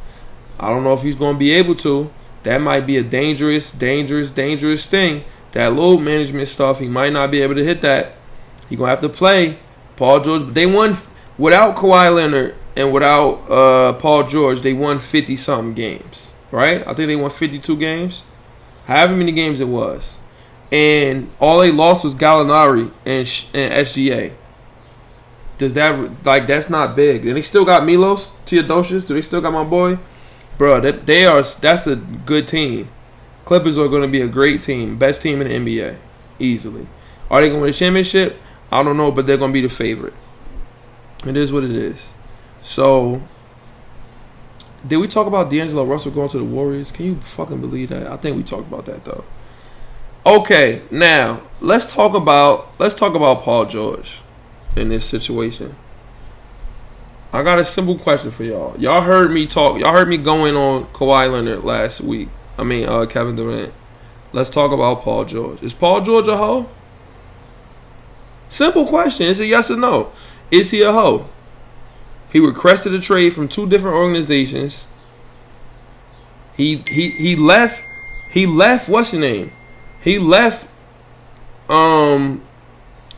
[0.59, 2.11] I don't know if he's gonna be able to.
[2.43, 5.25] That might be a dangerous, dangerous, dangerous thing.
[5.53, 8.15] That load management stuff, he might not be able to hit that.
[8.69, 9.59] He gonna have to play.
[9.97, 10.97] Paul George, But they won
[11.37, 14.63] without Kawhi Leonard and without uh, Paul George.
[14.63, 16.81] They won fifty something games, right?
[16.87, 18.25] I think they won fifty two games,
[18.87, 20.20] however many games it was,
[20.73, 24.35] and all they lost was Gallinari and, and SGA.
[25.59, 27.27] Does that like that's not big?
[27.27, 29.07] And they still got Milos Teodosic.
[29.07, 29.99] Do they still got my boy?
[30.57, 31.43] Bro, they, they are.
[31.43, 32.89] That's a good team.
[33.45, 35.97] Clippers are going to be a great team, best team in the NBA,
[36.39, 36.87] easily.
[37.31, 38.37] Are they going to win a championship?
[38.71, 40.15] I don't know, but they're going to be the favorite.
[41.27, 42.13] It is what it is.
[42.63, 43.23] So,
[44.87, 46.93] did we talk about D'Angelo Russell going to the Warriors?
[46.93, 48.07] Can you fucking believe that?
[48.07, 49.25] I think we talked about that though.
[50.25, 54.19] Okay, now let's talk about let's talk about Paul George
[54.77, 55.75] in this situation.
[57.33, 58.79] I got a simple question for y'all.
[58.79, 59.81] Y'all heard me talk.
[59.81, 62.29] Y'all heard me going on Kawhi Leonard last week.
[62.59, 63.73] I mean, uh, Kevin Durant.
[64.33, 65.63] Let's talk about Paul George.
[65.63, 66.69] Is Paul George a hoe?
[68.51, 69.27] Simple question.
[69.27, 70.13] Is it yes or no?
[70.51, 71.31] Is he a hoe?
[72.31, 74.87] He requested a trade from two different organizations.
[76.57, 77.83] He he he left.
[78.33, 78.87] He left.
[78.87, 79.53] What's your name?
[80.01, 80.69] He left.
[81.69, 82.43] Um,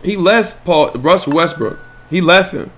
[0.03, 1.79] he left Paul Russell Westbrook.
[2.11, 2.71] He left him.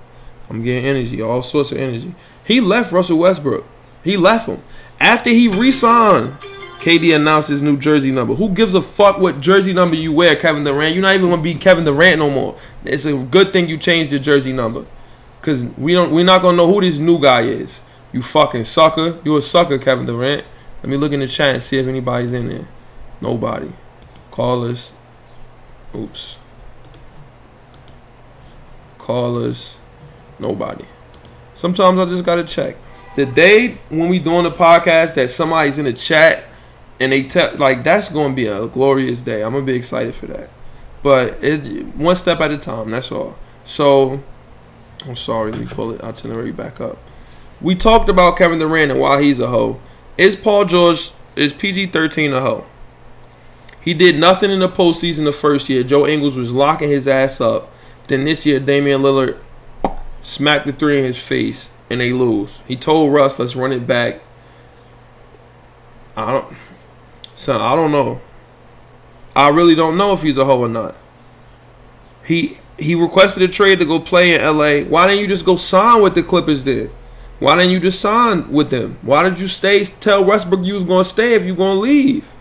[0.48, 2.14] I'm getting energy, all sorts of energy.
[2.44, 3.64] He left Russell Westbrook.
[4.02, 4.62] He left him
[5.00, 6.36] after he re-signed.
[6.80, 8.34] KD announced his new jersey number.
[8.34, 10.94] Who gives a fuck what jersey number you wear, Kevin Durant?
[10.94, 12.56] You're not even gonna be Kevin Durant no more.
[12.84, 14.84] It's a good thing you changed your jersey number,
[15.40, 16.12] cause we don't.
[16.12, 17.80] We're not gonna know who this new guy is.
[18.12, 19.18] You fucking sucker.
[19.24, 20.44] You a sucker, Kevin Durant.
[20.82, 22.68] Let me look in the chat and see if anybody's in there.
[23.22, 23.72] Nobody.
[24.34, 24.90] Callers.
[25.94, 26.38] Oops.
[28.98, 29.76] Call us.
[30.40, 30.86] Nobody.
[31.54, 32.74] Sometimes I just gotta check.
[33.14, 36.46] The day when we doing the podcast that somebody's in the chat
[36.98, 39.44] and they tell like that's gonna be a glorious day.
[39.44, 40.50] I'm gonna be excited for that.
[41.04, 42.90] But it one step at a time.
[42.90, 43.36] That's all.
[43.64, 44.20] So
[45.06, 45.52] I'm sorry.
[45.52, 46.98] Let me pull it itinerary back up.
[47.60, 49.80] We talked about Kevin Durant and why he's a hoe.
[50.18, 52.66] Is Paul George is PG thirteen a hoe?
[53.84, 55.82] He did nothing in the postseason the first year.
[55.82, 57.70] Joe Ingles was locking his ass up.
[58.06, 59.38] Then this year, Damian Lillard
[60.22, 62.60] smacked the three in his face and they lose.
[62.66, 64.22] He told Russ, "Let's run it back."
[66.16, 66.56] I don't,
[67.36, 67.60] son.
[67.60, 68.22] I don't know.
[69.36, 70.96] I really don't know if he's a hoe or not.
[72.24, 74.80] He he requested a trade to go play in LA.
[74.88, 76.90] Why didn't you just go sign with the Clippers then?
[77.38, 78.96] Why didn't you just sign with them?
[79.02, 82.33] Why did you stay tell Westbrook you was gonna stay if you gonna leave?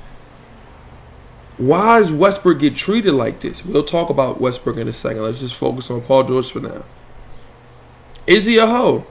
[1.57, 3.63] Why does Westbrook get treated like this?
[3.63, 5.23] We'll talk about Westbrook in a second.
[5.23, 6.83] Let's just focus on Paul George for now.
[8.25, 9.05] Is he a hoe?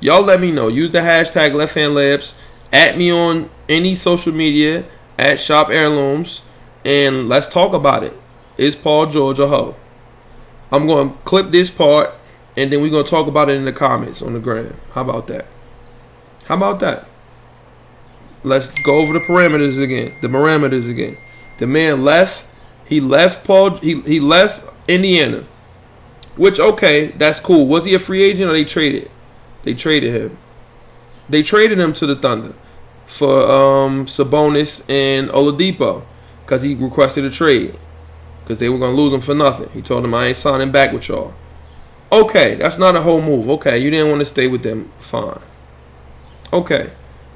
[0.00, 0.68] Y'all let me know.
[0.68, 2.34] Use the hashtag Left Hand Layups.
[2.72, 4.86] At me on any social media
[5.18, 6.42] at Shop Heirlooms,
[6.84, 8.16] and let's talk about it.
[8.56, 9.74] Is Paul George a hoe?
[10.70, 12.14] I'm going to clip this part,
[12.56, 14.76] and then we're going to talk about it in the comments on the gram.
[14.92, 15.46] How about that?
[16.46, 17.08] How about that?
[18.44, 20.14] Let's go over the parameters again.
[20.22, 21.18] The parameters again.
[21.60, 22.44] The man left.
[22.86, 23.76] He left Paul.
[23.76, 25.44] He he left Indiana.
[26.36, 27.66] Which okay, that's cool.
[27.66, 29.10] Was he a free agent or they traded?
[29.62, 30.38] They traded him.
[31.28, 32.54] They traded him to the Thunder
[33.06, 36.04] for um, Sabonis and Oladipo
[36.44, 37.76] because he requested a trade
[38.42, 39.68] because they were gonna lose him for nothing.
[39.70, 41.34] He told them I ain't signing back with y'all.
[42.10, 43.48] Okay, that's not a whole move.
[43.50, 44.90] Okay, you didn't want to stay with them.
[44.98, 45.40] Fine.
[46.52, 46.90] Okay,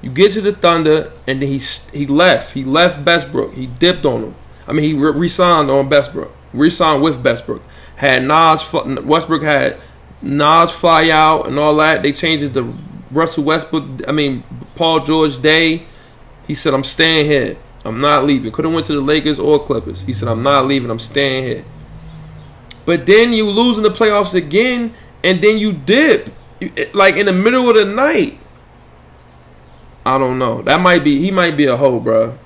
[0.05, 1.59] you get to the Thunder and then he
[1.99, 2.53] he left.
[2.53, 3.55] He left Westbrook.
[3.55, 4.35] He dipped on him.
[4.69, 6.31] I mean, he re- re-signed on Westbrook.
[6.53, 7.63] Re-signed with Westbrook.
[7.97, 9.79] Had Nas Westbrook had
[10.21, 12.03] Nas fly out and all that.
[12.03, 12.75] They changed it to
[13.11, 14.07] Russell Westbrook.
[14.07, 14.45] I mean,
[14.75, 15.87] Paul George Day.
[16.47, 17.57] He said, "I'm staying here.
[17.83, 20.03] I'm not leaving." Could have went to the Lakers or Clippers.
[20.03, 20.91] He said, "I'm not leaving.
[20.91, 21.65] I'm staying here."
[22.85, 24.93] But then you lose in the playoffs again,
[25.23, 26.29] and then you dip,
[26.93, 28.39] like in the middle of the night.
[30.05, 30.63] I don't know.
[30.63, 31.19] That might be.
[31.21, 32.39] He might be a hoe, bro.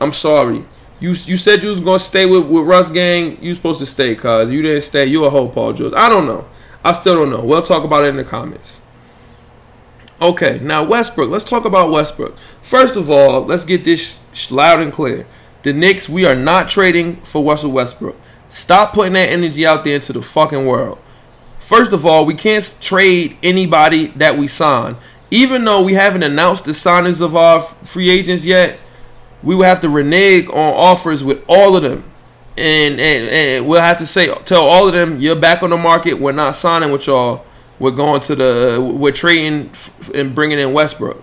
[0.00, 0.64] I'm sorry.
[0.98, 3.38] You you said you was gonna stay with, with Russ gang.
[3.42, 5.04] You supposed to stay, cause you didn't stay.
[5.06, 5.92] You a hoe, Paul George.
[5.94, 6.46] I don't know.
[6.82, 7.44] I still don't know.
[7.44, 8.80] We'll talk about it in the comments.
[10.20, 11.28] Okay, now Westbrook.
[11.28, 12.36] Let's talk about Westbrook.
[12.62, 15.26] First of all, let's get this loud and clear.
[15.62, 18.16] The Knicks, we are not trading for Russell Westbrook.
[18.48, 20.98] Stop putting that energy out there into the fucking world.
[21.58, 24.96] First of all, we can't trade anybody that we sign.
[25.30, 28.78] Even though we haven't announced the signings of our free agents yet,
[29.42, 32.04] we will have to renege on offers with all of them.
[32.56, 35.76] And, and, and we'll have to say tell all of them you're back on the
[35.76, 36.14] market.
[36.14, 37.44] We're not signing with y'all
[37.78, 39.70] we're going to the we're trading
[40.14, 41.22] and bringing in Westbrook.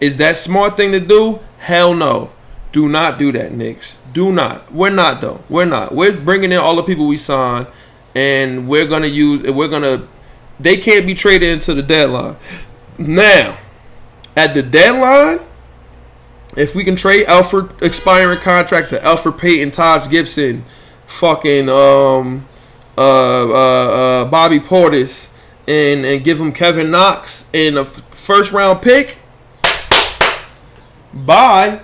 [0.00, 1.40] Is that smart thing to do?
[1.58, 2.32] Hell no.
[2.72, 3.98] Do not do that, Knicks.
[4.12, 4.72] Do not.
[4.72, 5.42] We're not though.
[5.48, 5.94] We're not.
[5.94, 7.66] We're bringing in all the people we signed,
[8.14, 9.50] and we're gonna use.
[9.50, 10.06] We're gonna.
[10.58, 12.36] They can't be traded into the deadline.
[12.98, 13.58] Now,
[14.36, 15.40] at the deadline,
[16.56, 20.64] if we can trade Alfred expiring contracts to Alfred Payton, Taj Gibson,
[21.06, 22.46] fucking um,
[22.96, 25.32] uh, uh, uh, Bobby Portis
[25.66, 29.18] and and give him Kevin Knox in a first round pick.
[31.14, 31.80] Bye,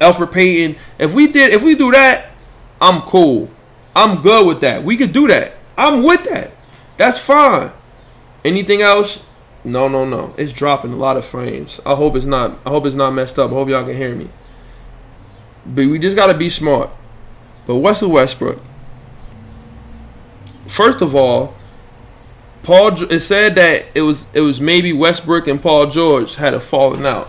[0.00, 0.76] Alfred Payton.
[0.98, 2.32] If we did, if we do that,
[2.80, 3.50] I'm cool.
[3.94, 4.84] I'm good with that.
[4.84, 5.54] We could do that.
[5.76, 6.52] I'm with that.
[6.96, 7.72] That's fine.
[8.44, 9.26] Anything else?
[9.68, 10.34] No, no, no.
[10.38, 11.80] It's dropping a lot of frames.
[11.84, 12.58] I hope it's not.
[12.64, 13.50] I hope it's not messed up.
[13.50, 14.30] I hope y'all can hear me.
[15.66, 16.90] But we just gotta be smart.
[17.66, 18.60] But Russell Westbrook,
[20.66, 21.54] first of all,
[22.62, 23.02] Paul.
[23.10, 27.06] It said that it was it was maybe Westbrook and Paul George had a falling
[27.06, 27.28] out.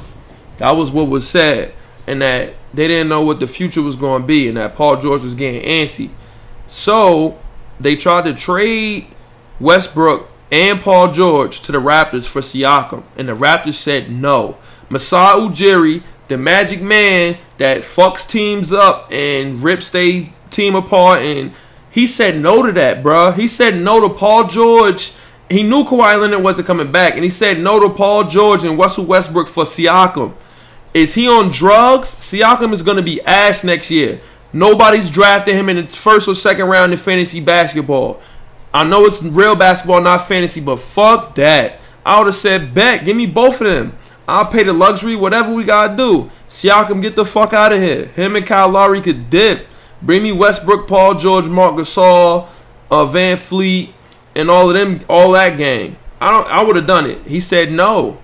[0.58, 1.74] That was what was said,
[2.08, 5.02] and that they didn't know what the future was going to be, and that Paul
[5.02, 6.10] George was getting antsy.
[6.68, 7.40] So
[7.80, 9.08] they tried to trade
[9.60, 14.58] Westbrook and Paul George to the Raptors for Siakam, and the Raptors said no.
[14.90, 21.52] Masai Ujiri, the Magic Man that fucks teams up and rips they team apart and
[21.92, 23.36] he said no to that, bruh.
[23.36, 25.14] He said no to Paul George.
[25.50, 28.78] He knew Kawhi Leonard wasn't coming back, and he said no to Paul George and
[28.78, 30.36] Russell Westbrook for Siakam.
[30.94, 32.14] Is he on drugs?
[32.16, 34.22] Siakam is going to be ass next year.
[34.54, 38.22] Nobody's drafting him in the first or second round in fantasy basketball.
[38.74, 41.80] I know it's real basketball, not fantasy, but fuck that.
[42.06, 43.98] I would have said, bet, give me both of them.
[44.28, 46.30] I'll pay the luxury, whatever we gotta do.
[46.50, 48.06] Siakam, get the fuck out of here.
[48.06, 49.66] Him and Kyle Lowry could dip.
[50.02, 52.48] Bring me Westbrook, Paul George, Marc Gasol,
[52.92, 53.92] uh, VanVleet,
[54.36, 55.98] and all of them, all that gang.
[56.22, 56.48] I don't.
[56.48, 57.26] I would have done it.
[57.26, 58.20] He said no.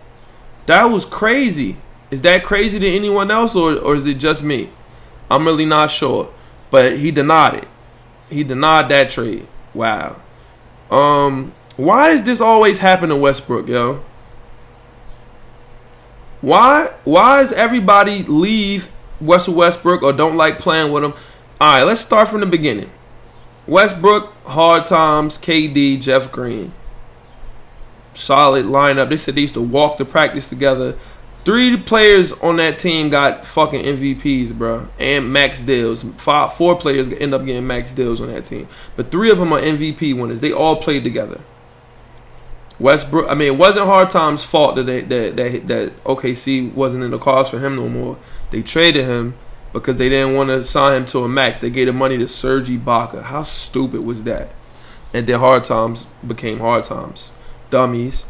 [0.67, 1.77] That was crazy.
[2.11, 4.69] Is that crazy to anyone else, or or is it just me?
[5.29, 6.31] I'm really not sure.
[6.71, 7.67] But he denied it.
[8.29, 9.47] He denied that trade.
[9.73, 10.21] Wow.
[10.91, 14.03] Um, why does this always happen to Westbrook, yo?
[16.41, 21.13] Why why does everybody leave Russell Westbrook or don't like playing with him?
[21.59, 22.91] All right, let's start from the beginning.
[23.67, 26.71] Westbrook, hard times, KD, Jeff Green.
[28.13, 29.09] Solid lineup.
[29.09, 30.95] They said they used to walk to practice together.
[31.45, 36.03] Three players on that team got fucking MVPs, bro, and max deals.
[36.17, 39.53] Five, four players end up getting max deals on that team, but three of them
[39.53, 40.39] are MVP winners.
[40.39, 41.41] They all played together.
[42.79, 43.29] Westbrook.
[43.29, 47.11] I mean, it wasn't Hard Times' fault that they, that that that OKC wasn't in
[47.11, 48.17] the cards for him no more.
[48.49, 49.35] They traded him
[49.71, 51.59] because they didn't want to sign him to a max.
[51.59, 53.23] They gave the money to Serge Ibaka.
[53.23, 54.51] How stupid was that?
[55.13, 57.31] And then Hard Times became Hard Times.
[57.69, 58.25] Dummies.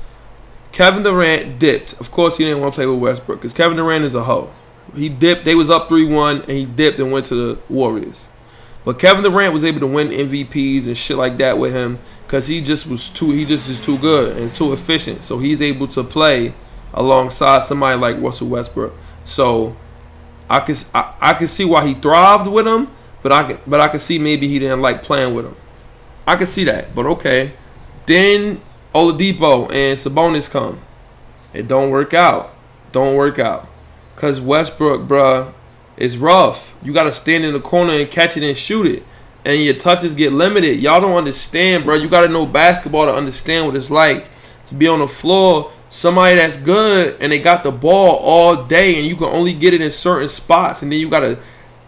[0.76, 1.94] Kevin Durant dipped.
[2.02, 4.54] Of course, he didn't want to play with Westbrook because Kevin Durant is a hoe.
[4.94, 5.46] He dipped.
[5.46, 8.28] They was up three one, and he dipped and went to the Warriors.
[8.84, 12.48] But Kevin Durant was able to win MVPs and shit like that with him because
[12.48, 13.32] he just was too.
[13.32, 15.24] He just is too good and too efficient.
[15.24, 16.54] So he's able to play
[16.94, 18.94] alongside somebody like Russell Westbrook.
[19.24, 19.78] So
[20.50, 22.90] I can I, I can see why he thrived with him,
[23.24, 25.56] but I can but I can see maybe he didn't like playing with him.
[26.28, 27.54] I can see that, but okay.
[28.06, 28.62] Then
[28.96, 30.80] Oladipo and Sabonis come.
[31.54, 32.56] It don't work out.
[32.94, 33.68] Don't work out.
[34.16, 35.54] Cause Westbrook, bruh,
[35.98, 36.78] is rough.
[36.82, 39.04] You gotta stand in the corner and catch it and shoot it.
[39.44, 40.80] And your touches get limited.
[40.80, 41.96] Y'all don't understand, bro.
[41.96, 44.28] You gotta know basketball to understand what it's like
[44.68, 45.74] to be on the floor.
[45.90, 49.74] Somebody that's good and they got the ball all day and you can only get
[49.74, 51.38] it in certain spots and then you gotta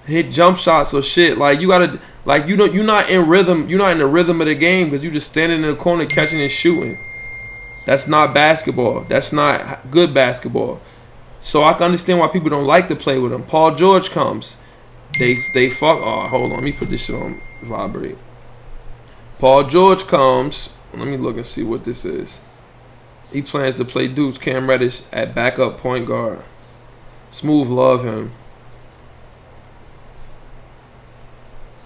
[0.08, 1.38] hit jump shots or shit.
[1.38, 3.70] Like you gotta like you know you're not in rhythm.
[3.70, 6.06] You're not in the rhythm of the game because you just standing in the corner
[6.06, 6.98] catching and shooting.
[7.86, 9.02] That's not basketball.
[9.04, 10.82] That's not good basketball.
[11.42, 13.44] So I can understand why people don't like to play with him.
[13.44, 14.58] Paul George comes.
[15.20, 16.00] They they fuck.
[16.02, 16.52] Oh, hold on.
[16.52, 18.18] Let me put this shit on vibrate.
[19.40, 20.70] Paul George comes.
[20.94, 22.40] Let me look and see what this is.
[23.32, 26.44] He plans to play Dukes Cam Reddish at backup point guard.
[27.30, 28.32] Smooth love him.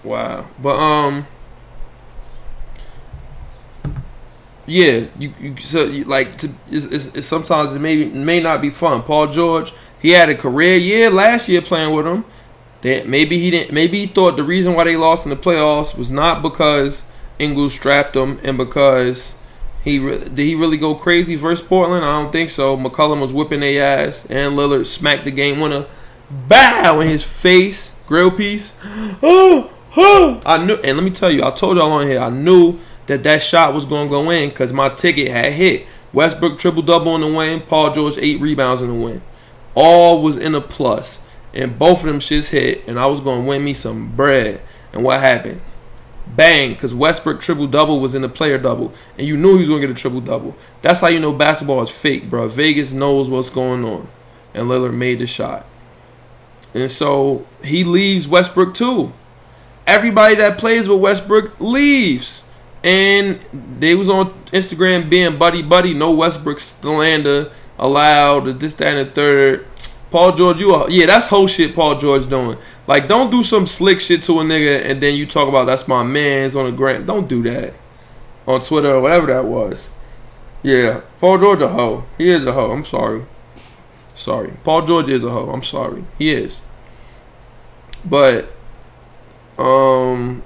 [0.04, 0.48] Wow.
[0.60, 1.26] But um
[4.66, 8.60] yeah, you, you so you, like to it's, it's, it's sometimes it may may not
[8.60, 9.02] be fun.
[9.02, 12.24] Paul George, he had a career year last year playing with him.
[12.82, 13.72] That maybe he didn't.
[13.72, 17.04] Maybe he thought the reason why they lost in the playoffs was not because
[17.38, 19.34] Ingles strapped him and because
[19.82, 22.04] he re- did he really go crazy versus Portland.
[22.04, 22.76] I don't think so.
[22.76, 25.86] McCollum was whipping their ass and Lillard smacked the game winner.
[26.30, 28.74] Bow in his face, grill piece.
[29.24, 29.81] Oh, oh.
[29.94, 33.22] I knew, and let me tell you, I told y'all on here, I knew that
[33.24, 35.86] that shot was going to go in because my ticket had hit.
[36.12, 37.60] Westbrook triple double in the win.
[37.60, 39.22] Paul George eight rebounds in the win.
[39.74, 41.22] All was in a plus,
[41.54, 44.62] and both of them shits hit, and I was going to win me some bread.
[44.92, 45.62] And what happened?
[46.26, 46.70] Bang!
[46.72, 49.80] Because Westbrook triple double was in the player double, and you knew he was going
[49.80, 50.54] to get a triple double.
[50.82, 52.48] That's how you know basketball is fake, bro.
[52.48, 54.08] Vegas knows what's going on,
[54.54, 55.66] and Lillard made the shot,
[56.72, 59.12] and so he leaves Westbrook too.
[59.86, 62.44] Everybody that plays with Westbrook leaves.
[62.84, 63.40] And
[63.78, 69.12] they was on Instagram being buddy buddy, no Westbrook slander allowed, this, that, and the
[69.12, 69.66] third.
[70.10, 72.58] Paul George, you a, yeah, that's whole shit Paul George doing.
[72.86, 75.88] Like, don't do some slick shit to a nigga and then you talk about that's
[75.88, 77.06] my man's on the gram.
[77.06, 77.74] Don't do that
[78.46, 79.88] on Twitter or whatever that was.
[80.62, 82.04] Yeah, Paul George a hoe.
[82.18, 82.70] He is a hoe.
[82.70, 83.24] I'm sorry.
[84.14, 85.50] Sorry, Paul George is a hoe.
[85.50, 86.04] I'm sorry.
[86.18, 86.60] He is.
[88.04, 88.52] But,
[89.62, 90.42] um,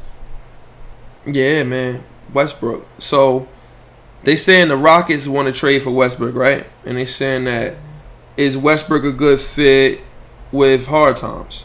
[1.25, 2.05] yeah, man.
[2.33, 2.87] Westbrook.
[2.99, 3.49] So
[4.23, 6.67] they saying the Rockets want to trade for Westbrook, right?
[6.85, 7.77] And they saying that
[8.37, 10.01] is Westbrook a good fit
[10.53, 11.65] with Hard Times?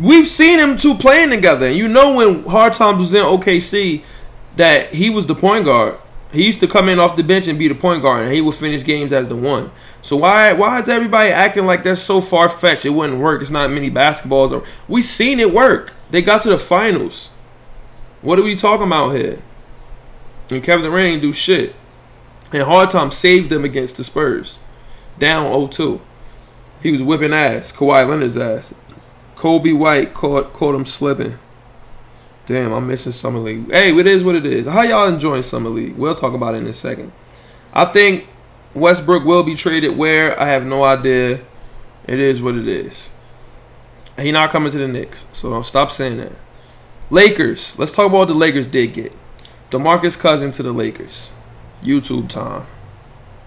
[0.00, 4.02] We've seen them two playing together, and you know when Hard Times was in OKC
[4.56, 5.96] that he was the point guard.
[6.36, 8.42] He used to come in off the bench and be the point guard, and he
[8.42, 9.70] would finish games as the one.
[10.02, 12.84] So why why is everybody acting like that's so far fetched?
[12.84, 13.40] It wouldn't work.
[13.40, 14.52] It's not many basketballs.
[14.52, 15.94] Or we seen it work.
[16.10, 17.30] They got to the finals.
[18.20, 19.42] What are we talking about here?
[20.50, 21.74] And Kevin Durant didn't do shit.
[22.52, 24.58] And Hard Time saved them against the Spurs.
[25.18, 26.00] Down 0-2.
[26.82, 27.72] He was whipping ass.
[27.72, 28.74] Kawhi Leonard's ass.
[29.36, 31.38] Kobe White caught caught him slipping.
[32.46, 33.70] Damn, I'm missing Summer League.
[33.70, 34.66] Hey, it is what it is.
[34.66, 35.96] How y'all enjoying Summer League?
[35.96, 37.10] We'll talk about it in a second.
[37.72, 38.28] I think
[38.72, 40.40] Westbrook will be traded where?
[40.40, 41.40] I have no idea.
[42.06, 43.10] It is what it is.
[44.16, 46.32] He not coming to the Knicks, so don't stop saying that.
[47.10, 47.76] Lakers.
[47.78, 49.12] Let's talk about what the Lakers did get.
[49.70, 51.32] DeMarcus Cousins to the Lakers.
[51.82, 52.66] YouTube time.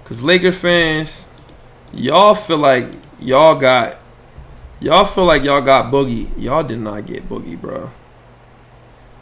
[0.03, 1.29] Cause Laker fans,
[1.93, 2.87] y'all feel like
[3.19, 3.97] y'all got
[4.79, 6.29] y'all feel like y'all got Boogie.
[6.37, 7.91] Y'all did not get Boogie, bro.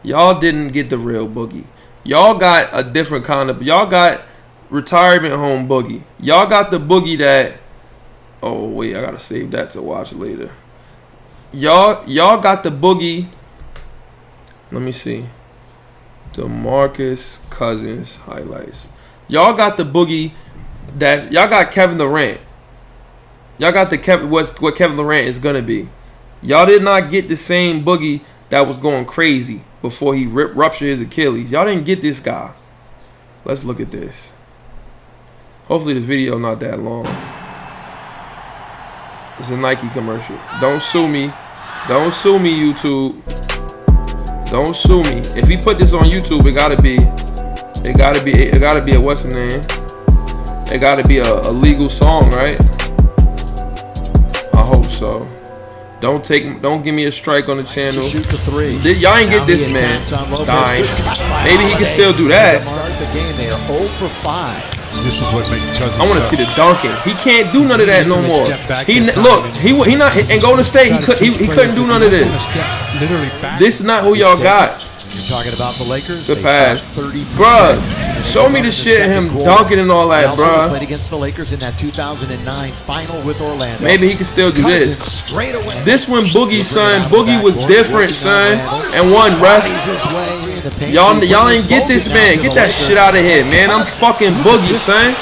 [0.03, 1.65] Y'all didn't get the real Boogie.
[2.03, 4.21] Y'all got a different kind of y'all got
[4.69, 6.03] retirement home Boogie.
[6.19, 7.59] Y'all got the Boogie that
[8.41, 10.51] Oh wait, I gotta save that to watch later.
[11.51, 13.27] Y'all y'all got the Boogie.
[14.71, 15.25] Let me see.
[16.33, 18.89] DeMarcus Cousins highlights.
[19.27, 20.31] Y'all got the boogie
[20.97, 22.39] that y'all got Kevin Durant.
[23.57, 25.89] Y'all got the Kevin what's what Kevin Durant is gonna be.
[26.41, 30.89] Y'all did not get the same boogie that was going crazy before he rip, ruptured
[30.89, 31.51] his Achilles.
[31.51, 32.53] Y'all didn't get this guy.
[33.45, 34.33] Let's look at this.
[35.65, 37.05] Hopefully the video not that long.
[39.39, 40.37] It's a Nike commercial.
[40.59, 41.31] Don't sue me.
[41.87, 43.21] Don't sue me, YouTube.
[44.49, 45.19] Don't sue me.
[45.19, 46.95] If he put this on YouTube, it gotta be,
[47.87, 49.59] it gotta be, it gotta be a what's the name?
[50.73, 52.59] It gotta be a, a legal song, right?
[54.53, 55.36] I hope so.
[55.99, 58.03] Don't take, don't give me a strike on the channel.
[58.03, 58.77] Shoot the three.
[58.93, 60.45] Y'all ain't get this man attacks on Lopez.
[60.45, 60.83] dying.
[60.83, 62.61] Good cut by Maybe he can still do that.
[62.61, 63.35] Start the game.
[63.37, 64.77] They are 0 for 5.
[65.03, 65.99] This is what makes Cousins.
[65.99, 66.93] I want to see the dunking.
[67.05, 68.45] He can't do none of that no more.
[68.85, 70.91] He look, and- he he not in Golden State.
[70.93, 72.27] He could he, he couldn't do none of this.
[73.59, 74.81] This is not who y'all got.
[75.17, 76.27] You're talking about the Lakers.
[76.27, 76.85] The They pass.
[76.95, 77.25] 30%.
[77.33, 79.45] Bruh, show me the shit him quarter.
[79.45, 80.69] dunking and all that, bruh.
[80.69, 82.37] played against the Lakers in that 2009
[82.73, 83.83] final with Orlando.
[83.83, 85.11] Maybe he can still do Cousins this.
[85.25, 85.81] straight away.
[85.83, 87.01] This one, Boogie, son.
[87.09, 88.59] Bring it out Boogie was different, son.
[88.93, 89.63] And one ref.
[89.65, 90.93] Bodies his way in the paint.
[90.93, 92.39] Y'all, y'all ain't get this man.
[92.41, 93.71] Get that shit out of here, man.
[93.71, 95.15] I'm fucking Boogie, son.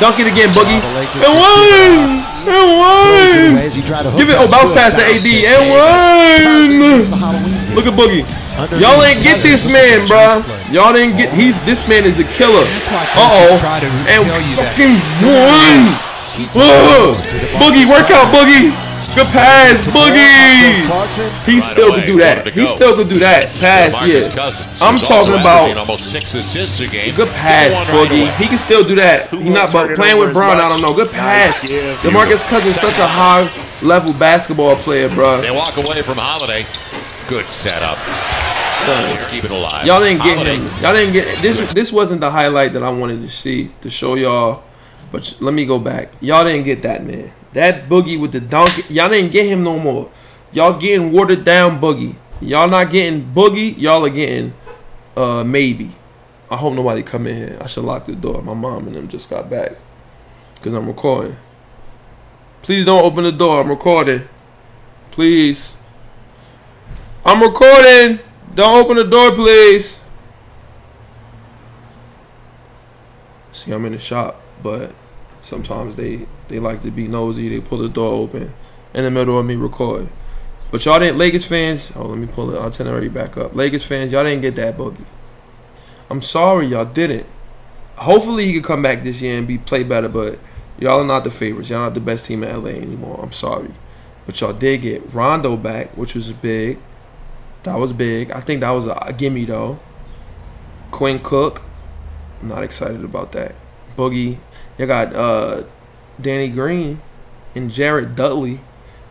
[0.00, 0.82] Dunk it again, Boogie.
[0.82, 3.62] And one, and one.
[3.62, 7.51] as he tried to hook Give it- oh, bounce pass to AD, and one.
[7.74, 8.28] Look at Boogie.
[8.78, 10.44] Y'all ain't get this man, bruh.
[10.72, 11.32] Y'all didn't get.
[11.32, 12.64] He's this man is a killer.
[12.92, 13.56] Uh oh.
[14.08, 15.82] And fucking one.
[16.56, 17.16] Ugh.
[17.60, 18.72] Boogie, work out, Boogie.
[19.14, 20.80] Good pass, Boogie.
[21.44, 22.48] He still could do that.
[22.48, 23.48] He still could do that.
[23.60, 24.86] Pass, yeah.
[24.86, 27.14] I'm talking about almost six assists a game.
[27.14, 28.32] good pass, Boogie.
[28.36, 29.28] He can still do that.
[29.28, 30.94] He not, but playing with Brown, I don't know.
[30.94, 31.60] Good pass.
[32.00, 33.44] Demarcus Cousins such a high
[33.82, 35.40] level basketball player, bro.
[35.40, 36.64] They walk away from Holiday.
[37.32, 37.96] Good setup.
[38.84, 39.86] So Keep it alive.
[39.86, 40.56] Y'all didn't get Holiday.
[40.56, 40.82] him.
[40.82, 41.72] Y'all didn't get this.
[41.72, 44.62] This wasn't the highlight that I wanted to see to show y'all.
[45.10, 46.12] But let me go back.
[46.20, 47.32] Y'all didn't get that man.
[47.54, 48.90] That boogie with the dunk.
[48.90, 50.10] Y'all didn't get him no more.
[50.52, 52.16] Y'all getting watered down boogie.
[52.42, 53.78] Y'all not getting boogie.
[53.78, 54.52] Y'all are getting
[55.16, 55.92] uh maybe.
[56.50, 57.58] I hope nobody come in here.
[57.62, 58.42] I should lock the door.
[58.42, 59.72] My mom and them just got back
[60.56, 61.36] because I'm recording.
[62.60, 63.62] Please don't open the door.
[63.62, 64.28] I'm recording.
[65.12, 65.78] Please.
[67.24, 68.18] I'm recording.
[68.54, 70.00] Don't open the door, please.
[73.52, 74.92] See, I'm in the shop, but
[75.40, 77.48] sometimes they they like to be nosy.
[77.48, 78.52] They pull the door open
[78.92, 80.10] in the middle of me recording.
[80.72, 81.92] But y'all didn't Lakers fans.
[81.94, 83.54] Oh, let me pull the itinerary back up.
[83.54, 85.04] Lakers fans, y'all didn't get that boogie.
[86.10, 87.26] I'm sorry, y'all didn't.
[87.96, 90.40] Hopefully he could come back this year and be play better, but
[90.78, 91.70] y'all are not the favorites.
[91.70, 93.20] Y'all not the best team in LA anymore.
[93.22, 93.70] I'm sorry.
[94.26, 96.78] But y'all did get Rondo back, which was big.
[97.64, 98.30] That was big.
[98.30, 99.78] I think that was a, gimme though.
[100.90, 101.62] Quinn Cook,
[102.40, 103.54] I'm not excited about that.
[103.96, 104.38] Boogie,
[104.78, 105.64] you got uh,
[106.20, 107.00] Danny Green
[107.54, 108.60] and Jared Dudley.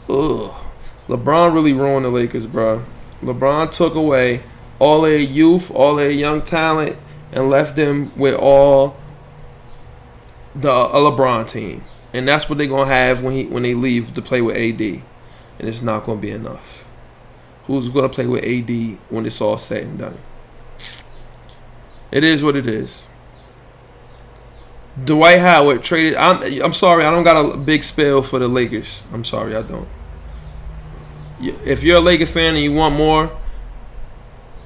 [0.10, 0.54] Ugh.
[1.08, 2.84] LeBron really ruined the Lakers, bro.
[3.22, 4.44] LeBron took away
[4.80, 6.98] all their youth, all their young talent,
[7.32, 8.96] and left them with all
[10.56, 11.84] the a LeBron team,
[12.14, 14.82] and that's what they're gonna have when he when they leave to play with AD,
[14.82, 16.84] and it's not gonna be enough.
[17.72, 20.18] Who's gonna play with AD when it's all said and done?
[22.12, 23.08] It is what it is.
[25.02, 26.16] Dwight Howard traded.
[26.16, 29.06] I'm I'm sorry, I don't got a big spell for the Lakers.
[29.14, 29.88] I'm sorry, I don't.
[31.40, 33.40] If you're a Laker fan and you want more,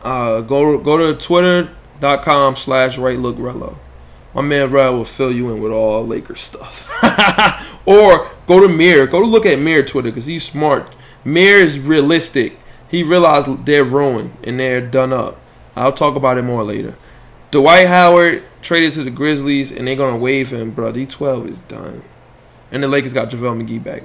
[0.01, 3.77] uh, go go to twitter.com slash right look Rello.
[4.33, 6.89] My man Rel will fill you in with all Lakers stuff.
[7.85, 9.05] or go to Mirror.
[9.07, 10.95] Go to look at Mirror Twitter because he's smart.
[11.23, 12.57] Mirror is realistic.
[12.89, 15.39] He realized they're ruined and they're done up.
[15.75, 16.95] I'll talk about it more later.
[17.51, 20.91] Dwight Howard traded to the Grizzlies and they're gonna waive him, bro.
[20.91, 22.03] D12 is done.
[22.71, 24.03] And the Lakers got JaVale McGee back.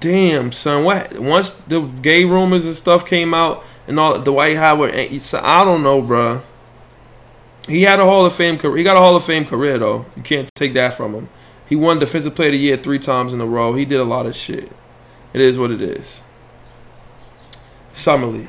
[0.00, 0.84] Damn, son.
[0.84, 1.18] What?
[1.18, 4.94] Once the gay rumors and stuff came out and all, Dwight Howard.
[4.94, 6.42] ain't- so I don't know, bro.
[7.66, 8.76] He had a Hall of Fame career.
[8.76, 10.04] He got a Hall of Fame career though.
[10.16, 11.28] You can't take that from him.
[11.66, 13.72] He won Defensive Player of the Year three times in a row.
[13.72, 14.70] He did a lot of shit.
[15.32, 16.22] It is what it is.
[17.94, 18.48] Summer League.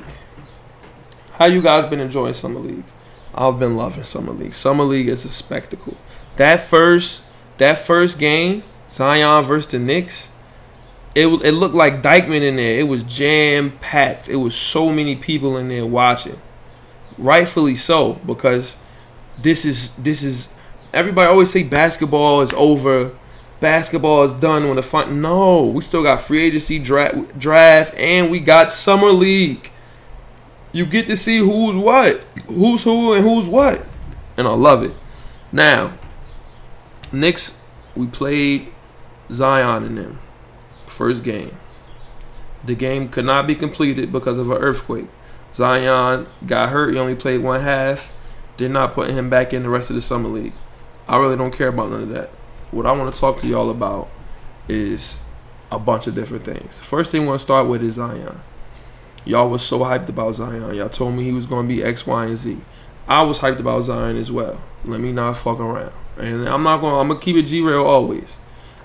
[1.32, 2.84] How you guys been enjoying Summer League?
[3.34, 4.54] I've been loving Summer League.
[4.54, 5.96] Summer League is a spectacle.
[6.36, 7.22] That first
[7.58, 10.30] that first game, Zion versus the Knicks,
[11.14, 12.78] it it looked like Dyckman in there.
[12.78, 14.28] It was jam packed.
[14.28, 16.40] It was so many people in there watching.
[17.16, 18.76] Rightfully so, because
[19.40, 20.48] this is this is
[20.92, 23.12] everybody always say basketball is over.
[23.60, 25.20] Basketball is done when the fun.
[25.20, 29.70] No, we still got free agency draft, draft, and we got summer league.
[30.72, 33.84] You get to see who's what, who's who, and who's what,
[34.36, 34.92] and I love it.
[35.50, 35.98] Now,
[37.12, 37.56] Knicks,
[37.94, 38.72] we played
[39.30, 40.20] Zion in them.
[40.86, 41.56] First game.
[42.64, 45.06] The game could not be completed because of an earthquake.
[45.54, 46.92] Zion got hurt.
[46.92, 48.12] He only played one half.
[48.56, 50.52] Did not put him back in the rest of the summer league.
[51.08, 52.30] I really don't care about none of that.
[52.70, 54.08] What I want to talk to y'all about
[54.68, 55.20] is
[55.70, 56.78] a bunch of different things.
[56.78, 58.40] First thing I want to start with is Zion.
[59.24, 60.74] Y'all was so hyped about Zion.
[60.74, 62.58] Y'all told me he was going to be X, Y, and Z.
[63.08, 64.60] I was hyped about Zion as well.
[64.84, 65.92] Let me not fuck around.
[66.16, 66.94] And I'm not going.
[66.94, 68.38] to I'm gonna keep it G real always.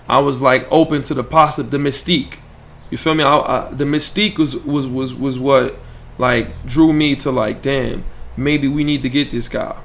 [0.08, 2.36] I was like open to the possible, the mystique.
[2.90, 3.24] You feel me?
[3.24, 5.78] I, I, the mystique was was was was what
[6.18, 8.04] like drew me to like, damn,
[8.36, 9.80] maybe we need to get this guy.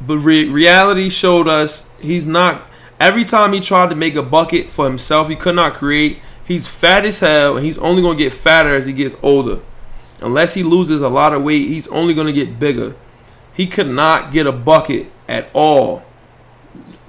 [0.00, 2.62] But re- reality showed us he's not.
[3.00, 6.20] Every time he tried to make a bucket for himself, he could not create.
[6.46, 9.60] He's fat as hell, and he's only gonna get fatter as he gets older.
[10.20, 12.94] Unless he loses a lot of weight, he's only gonna get bigger.
[13.52, 16.04] He could not get a bucket at all.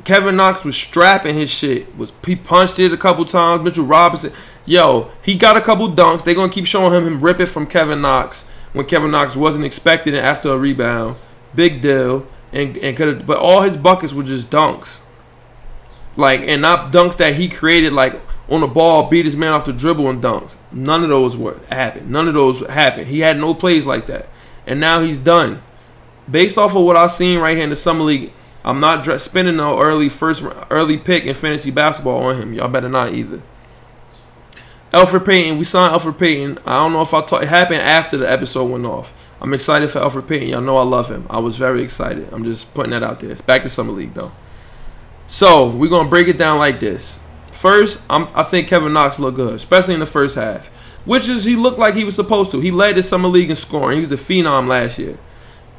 [0.04, 1.98] Kevin Knox was strapping his shit.
[1.98, 3.64] Was he punched it a couple times?
[3.64, 4.32] Mitchell Robinson,
[4.66, 6.24] yo, he got a couple dunks.
[6.24, 9.66] They're gonna keep showing him him rip it from Kevin Knox when Kevin Knox wasn't
[9.66, 11.18] expecting it after a rebound.
[11.56, 12.28] Big deal.
[12.56, 15.02] And and could have, but all his buckets were just dunks.
[16.16, 19.66] Like and not dunks that he created like on the ball, beat his man off
[19.66, 20.56] the dribble and dunks.
[20.72, 22.10] None of those were happened.
[22.10, 23.08] None of those happened.
[23.08, 24.30] He had no plays like that.
[24.66, 25.62] And now he's done.
[26.32, 28.32] Based off of what I've seen right here in the summer league,
[28.64, 32.54] I'm not dr- spending no early first early pick in fantasy basketball on him.
[32.54, 33.44] Y'all better not either.
[34.94, 36.60] Alfred Payton, we signed Alfred Payton.
[36.66, 37.44] I don't know if I talked.
[37.44, 39.14] It happened after the episode went off.
[39.46, 40.50] I'm excited for Alfred Payton.
[40.50, 41.28] Y'all know I love him.
[41.30, 42.28] I was very excited.
[42.34, 43.30] I'm just putting that out there.
[43.30, 44.32] It's back to summer league though.
[45.28, 47.20] So we're gonna break it down like this.
[47.52, 50.66] First, I'm, I think Kevin Knox looked good, especially in the first half,
[51.06, 52.60] which is he looked like he was supposed to.
[52.60, 53.98] He led the summer league in scoring.
[53.98, 55.20] He was a phenom last year.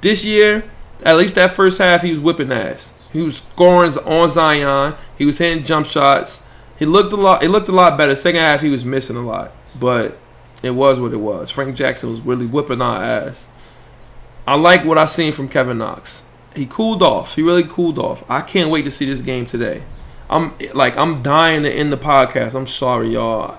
[0.01, 0.71] This year,
[1.03, 2.97] at least that first half, he was whipping ass.
[3.13, 4.95] He was scoring on Zion.
[5.19, 6.45] He was hitting jump shots.
[6.79, 7.43] He looked a lot.
[7.43, 8.15] It looked a lot better.
[8.15, 10.19] Second half, he was missing a lot, but
[10.63, 11.51] it was what it was.
[11.51, 13.49] Frank Jackson was really whipping our ass.
[14.47, 16.27] I like what I seen from Kevin Knox.
[16.55, 17.35] He cooled off.
[17.35, 18.25] He really cooled off.
[18.29, 19.83] I can't wait to see this game today.
[20.31, 22.55] I'm like I'm dying to end the podcast.
[22.55, 23.59] I'm sorry, y'all.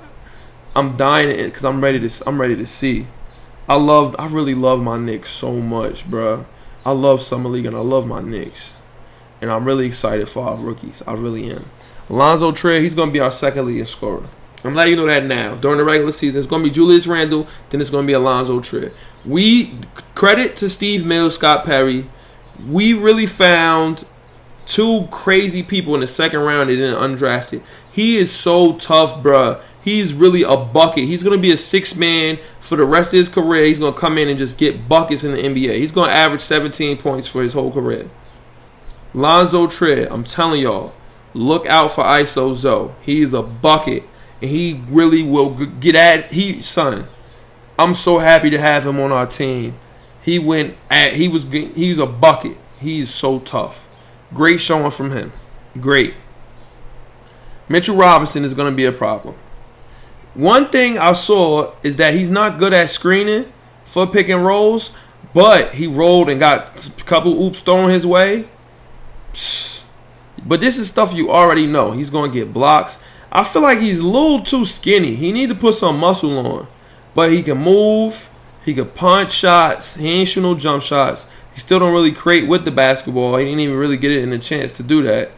[0.76, 2.24] I'm dying because I'm ready to.
[2.28, 3.08] I'm ready to see.
[3.68, 4.16] I love.
[4.18, 6.46] I really love my Knicks so much, bruh.
[6.86, 8.72] I love summer league and I love my Knicks,
[9.42, 11.04] and I'm really excited for our rookies.
[11.06, 11.70] I really am.
[12.10, 14.30] Alonzo Trey, he's gonna be our second leading scorer.
[14.64, 15.56] I'm letting you know that now.
[15.56, 18.92] During the regular season, it's gonna be Julius Randle, then it's gonna be Alonzo Trey.
[19.26, 19.78] We
[20.16, 22.10] credit to Steve Mills, Scott Perry.
[22.68, 24.06] We really found
[24.66, 27.62] two crazy people in the second round that didn't undrafted.
[27.92, 29.60] He is so tough, bruh.
[29.84, 31.06] He's really a bucket.
[31.06, 33.66] He's gonna be a six man for the rest of his career.
[33.66, 35.78] He's gonna come in and just get buckets in the NBA.
[35.78, 38.10] He's gonna average 17 points for his whole career.
[39.14, 40.94] Lonzo Trey, I'm telling y'all,
[41.34, 42.92] look out for ISO Zoe.
[43.02, 44.04] He's a bucket,
[44.42, 47.08] and he really will get at he son.
[47.80, 49.78] I'm so happy to have him on our team.
[50.22, 52.58] He went at he was he's a bucket.
[52.80, 53.88] He's so tough.
[54.34, 55.32] Great showing from him.
[55.80, 56.14] Great.
[57.70, 59.36] Mitchell Robinson is going to be a problem.
[60.34, 63.52] One thing I saw is that he's not good at screening
[63.86, 64.94] for pick and rolls,
[65.34, 68.48] but he rolled and got a couple oops thrown his way.
[70.46, 71.92] But this is stuff you already know.
[71.92, 73.02] He's going to get blocks.
[73.32, 75.16] I feel like he's a little too skinny.
[75.16, 76.68] He need to put some muscle on.
[77.14, 78.30] But he can move.
[78.64, 79.96] He can punch shots.
[79.96, 81.28] He ain't shoot no jump shots.
[81.54, 83.36] He still don't really create with the basketball.
[83.38, 85.32] He didn't even really get it in a chance to do that.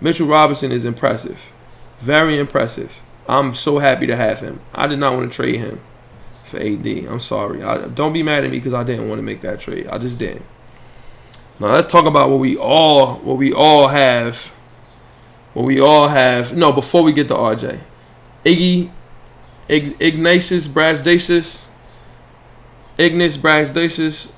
[0.00, 1.50] Mitchell Robinson is impressive.
[1.98, 3.00] Very impressive.
[3.28, 4.60] I'm so happy to have him.
[4.74, 5.80] I did not want to trade him
[6.44, 6.86] for AD.
[6.86, 7.62] I'm sorry.
[7.62, 9.86] I, don't be mad at me because I didn't want to make that trade.
[9.88, 10.44] I just didn't.
[11.58, 14.52] Now let's talk about what we all what we all have.
[15.54, 16.56] What we all have.
[16.56, 17.80] No, before we get to RJ,
[18.44, 18.90] Iggy,
[19.68, 21.66] Ig, Ignatius Brasdacious,
[22.98, 24.30] Ignas Brazdeikis.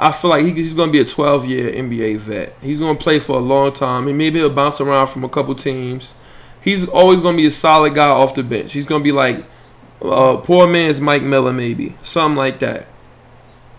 [0.00, 2.54] I feel like he, he's going to be a 12 year NBA vet.
[2.60, 4.06] He's going to play for a long time.
[4.06, 6.14] He maybe he'll bounce around from a couple teams.
[6.60, 8.72] He's always going to be a solid guy off the bench.
[8.72, 9.44] He's going to be like
[10.02, 12.86] uh, poor man's Mike Miller, maybe something like that.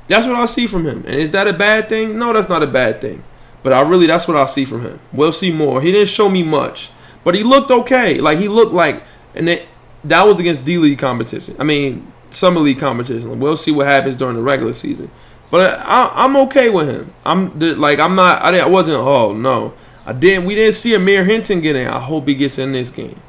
[0.08, 1.04] That's what I see from him.
[1.06, 2.18] And is that a bad thing?
[2.18, 3.24] No, that's not a bad thing.
[3.62, 5.00] But I really, that's what I see from him.
[5.12, 5.82] We'll see more.
[5.82, 6.92] He didn't show me much,
[7.24, 8.20] but he looked okay.
[8.20, 9.04] Like he looked like,
[9.36, 9.68] and it,
[10.04, 11.56] that was against D League competition.
[11.60, 13.40] I mean, summer league competition.
[13.40, 15.12] We'll see what happens during the regular season.
[15.52, 17.14] But I, I'm okay with him.
[17.26, 18.42] I'm like, I'm not.
[18.42, 18.98] I, I wasn't.
[18.98, 19.74] Oh no,
[20.06, 20.46] I didn't.
[20.46, 21.88] We didn't see Amir Hinton get in.
[21.88, 23.20] I hope he gets in this game.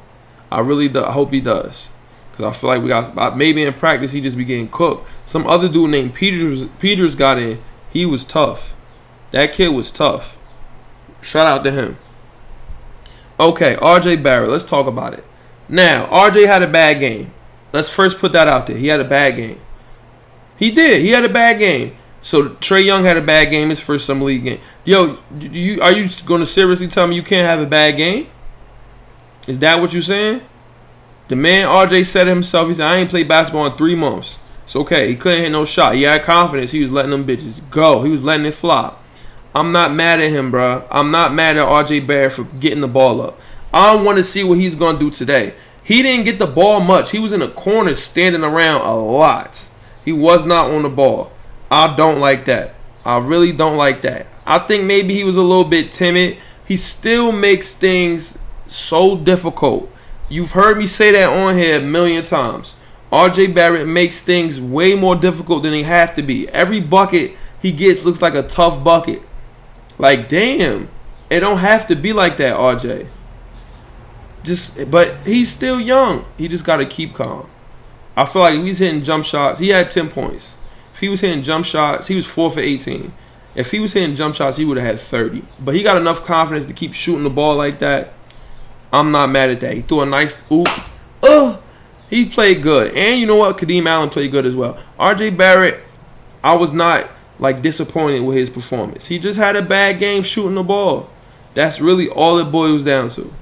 [0.51, 1.03] I really do.
[1.03, 1.87] I hope he does.
[2.33, 5.09] Cause I feel like we got maybe in practice he just be getting cooked.
[5.25, 7.61] Some other dude named Peters Peters got in.
[7.89, 8.73] He was tough.
[9.31, 10.37] That kid was tough.
[11.21, 11.97] Shout out to him.
[13.39, 14.49] Okay, RJ Barrett.
[14.49, 15.25] Let's talk about it.
[15.67, 17.33] Now, RJ had a bad game.
[17.73, 18.77] Let's first put that out there.
[18.77, 19.59] He had a bad game.
[20.57, 21.01] He did.
[21.01, 21.95] He had a bad game.
[22.21, 24.59] So Trae Young had a bad game his first summer league game.
[24.85, 28.27] Yo, you are you going to seriously tell me you can't have a bad game?
[29.47, 30.41] Is that what you're saying?
[31.29, 32.67] The man RJ said himself.
[32.67, 35.07] He said, "I ain't played basketball in three months." It's okay.
[35.07, 35.95] He couldn't hit no shot.
[35.95, 36.71] He had confidence.
[36.71, 38.03] He was letting them bitches go.
[38.03, 38.93] He was letting it fly.
[39.53, 40.85] I'm not mad at him, bruh.
[40.89, 43.39] I'm not mad at RJ Barrett for getting the ball up.
[43.73, 45.53] I want to see what he's gonna do today.
[45.83, 47.11] He didn't get the ball much.
[47.11, 49.67] He was in the corner standing around a lot.
[50.05, 51.31] He was not on the ball.
[51.69, 52.75] I don't like that.
[53.05, 54.27] I really don't like that.
[54.45, 56.37] I think maybe he was a little bit timid.
[56.65, 58.37] He still makes things
[58.67, 59.91] so difficult.
[60.29, 62.75] You've heard me say that on here a million times.
[63.11, 66.47] RJ Barrett makes things way more difficult than they have to be.
[66.49, 69.21] Every bucket he gets looks like a tough bucket.
[69.99, 70.89] Like, damn.
[71.29, 73.07] It don't have to be like that, RJ.
[74.43, 76.25] Just but he's still young.
[76.37, 77.49] He just gotta keep calm.
[78.17, 80.57] I feel like he's hitting jump shots, he had ten points.
[80.93, 83.13] If he was hitting jump shots, he was four for eighteen.
[83.55, 85.43] If he was hitting jump shots, he would have had thirty.
[85.59, 88.13] But he got enough confidence to keep shooting the ball like that.
[88.91, 89.73] I'm not mad at that.
[89.73, 90.67] He threw a nice oop.
[91.23, 91.61] Ugh.
[92.09, 92.93] He played good.
[92.93, 93.57] And you know what?
[93.57, 94.77] Kadeem Allen played good as well.
[94.99, 95.81] RJ Barrett,
[96.43, 97.09] I was not
[97.41, 99.07] like disappointed with his performance.
[99.07, 101.09] He just had a bad game shooting the ball.
[101.53, 103.33] That's really all it boils down to.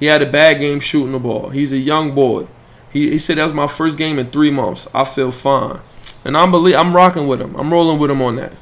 [0.00, 1.50] He had a bad game shooting the ball.
[1.50, 2.48] He's a young boy.
[2.90, 4.88] He, he said that was my first game in three months.
[4.92, 5.80] I feel fine,
[6.24, 7.54] and I'm believe I'm rocking with him.
[7.54, 8.54] I'm rolling with him on that.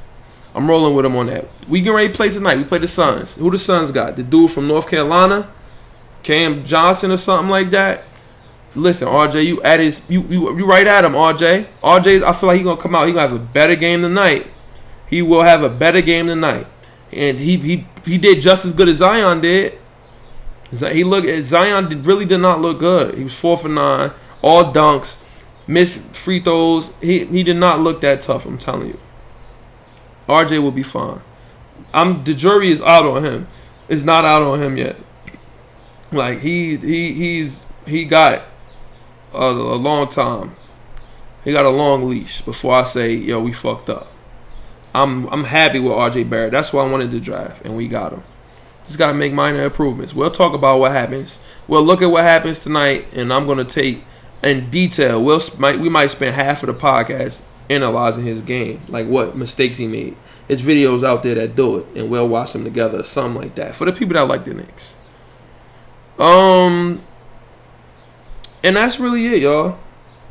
[0.54, 1.46] I'm rolling with him on that.
[1.68, 2.58] We get ready to play tonight.
[2.58, 3.36] We play the Suns.
[3.36, 4.16] Who the Suns got?
[4.16, 5.50] The dude from North Carolina,
[6.24, 8.02] Cam Johnson or something like that.
[8.74, 11.66] Listen, RJ, you at his you you, you right at him, RJ.
[11.82, 13.06] RJ, I feel like he gonna come out.
[13.06, 14.48] He gonna have a better game tonight.
[15.10, 16.68] He will have a better game tonight,
[17.12, 19.76] and he he he did just as good as Zion did.
[20.70, 23.18] He looked Zion did, really did not look good.
[23.18, 25.20] He was four for nine, all dunks,
[25.66, 26.92] missed free throws.
[27.02, 28.46] He he did not look that tough.
[28.46, 29.00] I'm telling you.
[30.28, 31.22] RJ will be fine.
[31.92, 33.48] I'm the jury is out on him.
[33.88, 34.96] It's not out on him yet.
[36.12, 38.42] Like he he he's he got
[39.34, 40.54] a, a long time.
[41.42, 44.06] He got a long leash before I say yo we fucked up.
[44.94, 46.52] I'm I'm happy with RJ Barrett.
[46.52, 48.24] That's why I wanted to draft, and we got him.
[48.86, 50.14] Just got to make minor improvements.
[50.14, 51.38] We'll talk about what happens.
[51.68, 54.02] We'll look at what happens tonight, and I'm to take
[54.42, 55.22] in detail.
[55.22, 59.76] We'll might we might spend half of the podcast analyzing his game, like what mistakes
[59.76, 60.16] he made.
[60.48, 63.76] His videos out there that do it, and we'll watch them together, something like that.
[63.76, 64.96] For the people that like the Knicks.
[66.18, 67.02] Um,
[68.64, 69.78] and that's really it, y'all.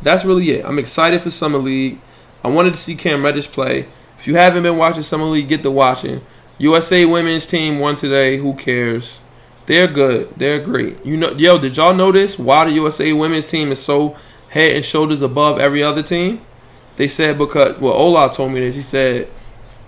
[0.02, 0.66] That's really it.
[0.66, 2.00] I'm excited for Summer League.
[2.44, 3.88] I wanted to see Cam Reddish play.
[4.20, 6.20] If you haven't been watching Summer League, get to watching.
[6.58, 8.36] USA women's team won today.
[8.36, 9.20] Who cares?
[9.66, 10.34] They're good.
[10.36, 11.06] They're great.
[11.06, 14.18] You know, yo, did y'all notice why the USA women's team is so
[14.50, 16.42] head and shoulders above every other team?
[16.98, 18.76] They said because well, Ola told me this.
[18.76, 19.30] He said,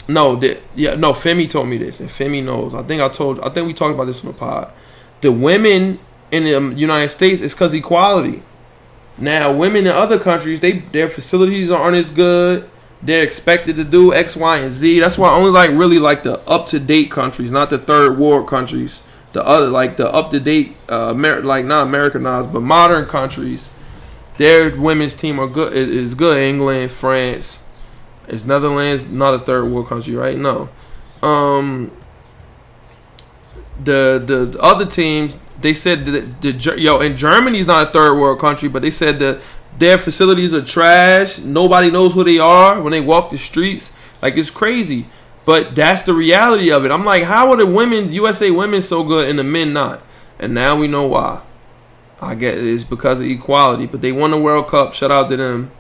[0.07, 2.73] no, that yeah, no, Femi told me this, and Femi knows.
[2.73, 3.41] I think I told.
[3.41, 4.71] I think we talked about this on the pod.
[5.19, 5.99] The women
[6.32, 8.43] in the um, United States is because equality.
[9.17, 12.70] Now, women in other countries, they their facilities aren't as good.
[13.04, 14.99] They're expected to do X, Y, and Z.
[14.99, 18.18] That's why I only like really like the up to date countries, not the third
[18.18, 19.04] world countries.
[19.34, 23.72] The other like the up to date, uh, Amer- like not Americanized, but modern countries.
[24.38, 25.74] Their women's team are good.
[25.74, 26.38] Is good.
[26.38, 27.64] England, France,
[28.28, 30.38] is Netherlands not a third world country, right?
[30.38, 30.70] No.
[31.22, 31.91] Um.
[33.84, 38.20] The the other teams they said that the, the yo and Germany's not a third
[38.20, 39.41] world country, but they said that
[39.78, 41.39] their facilities are trash.
[41.39, 43.93] Nobody knows who they are when they walk the streets.
[44.22, 45.07] Like it's crazy.
[45.45, 46.91] But that's the reality of it.
[46.91, 50.03] I'm like, how are the women's USA women so good and the men not?
[50.38, 51.41] And now we know why.
[52.19, 53.88] I get it's because of equality.
[53.88, 54.93] But they won the World Cup.
[54.93, 55.72] Shout out to them.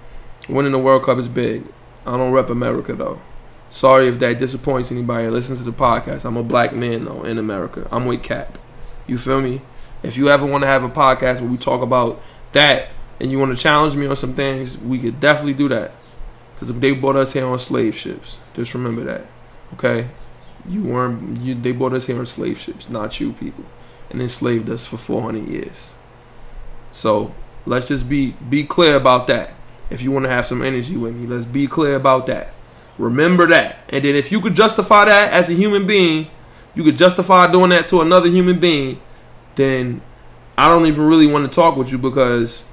[0.49, 1.63] Winning the World Cup is big.
[2.05, 3.21] I don't rep America though.
[3.69, 5.27] Sorry if that disappoints anybody.
[5.27, 6.25] Listen to the podcast.
[6.25, 7.87] I'm a black man though in America.
[7.91, 8.57] I'm with Cap.
[9.05, 9.61] You feel me?
[10.03, 12.19] If you ever want to have a podcast where we talk about
[12.53, 12.89] that
[13.21, 15.91] and you want to challenge me on some things, we could definitely do that.
[16.55, 18.39] Because they brought us here on slave ships.
[18.55, 19.27] Just remember that.
[19.73, 20.09] Okay?
[20.67, 23.63] You weren't you they brought us here on slave ships, not you people.
[24.09, 25.93] And enslaved us for four hundred years.
[26.91, 27.33] So
[27.67, 29.53] let's just be be clear about that.
[29.91, 32.53] If you want to have some energy with me, let's be clear about that.
[32.97, 33.83] Remember that.
[33.89, 36.27] And then if you could justify that as a human being,
[36.73, 38.99] you could justify doing that to another human being,
[39.55, 40.01] then
[40.57, 42.65] I don't even really want to talk with you because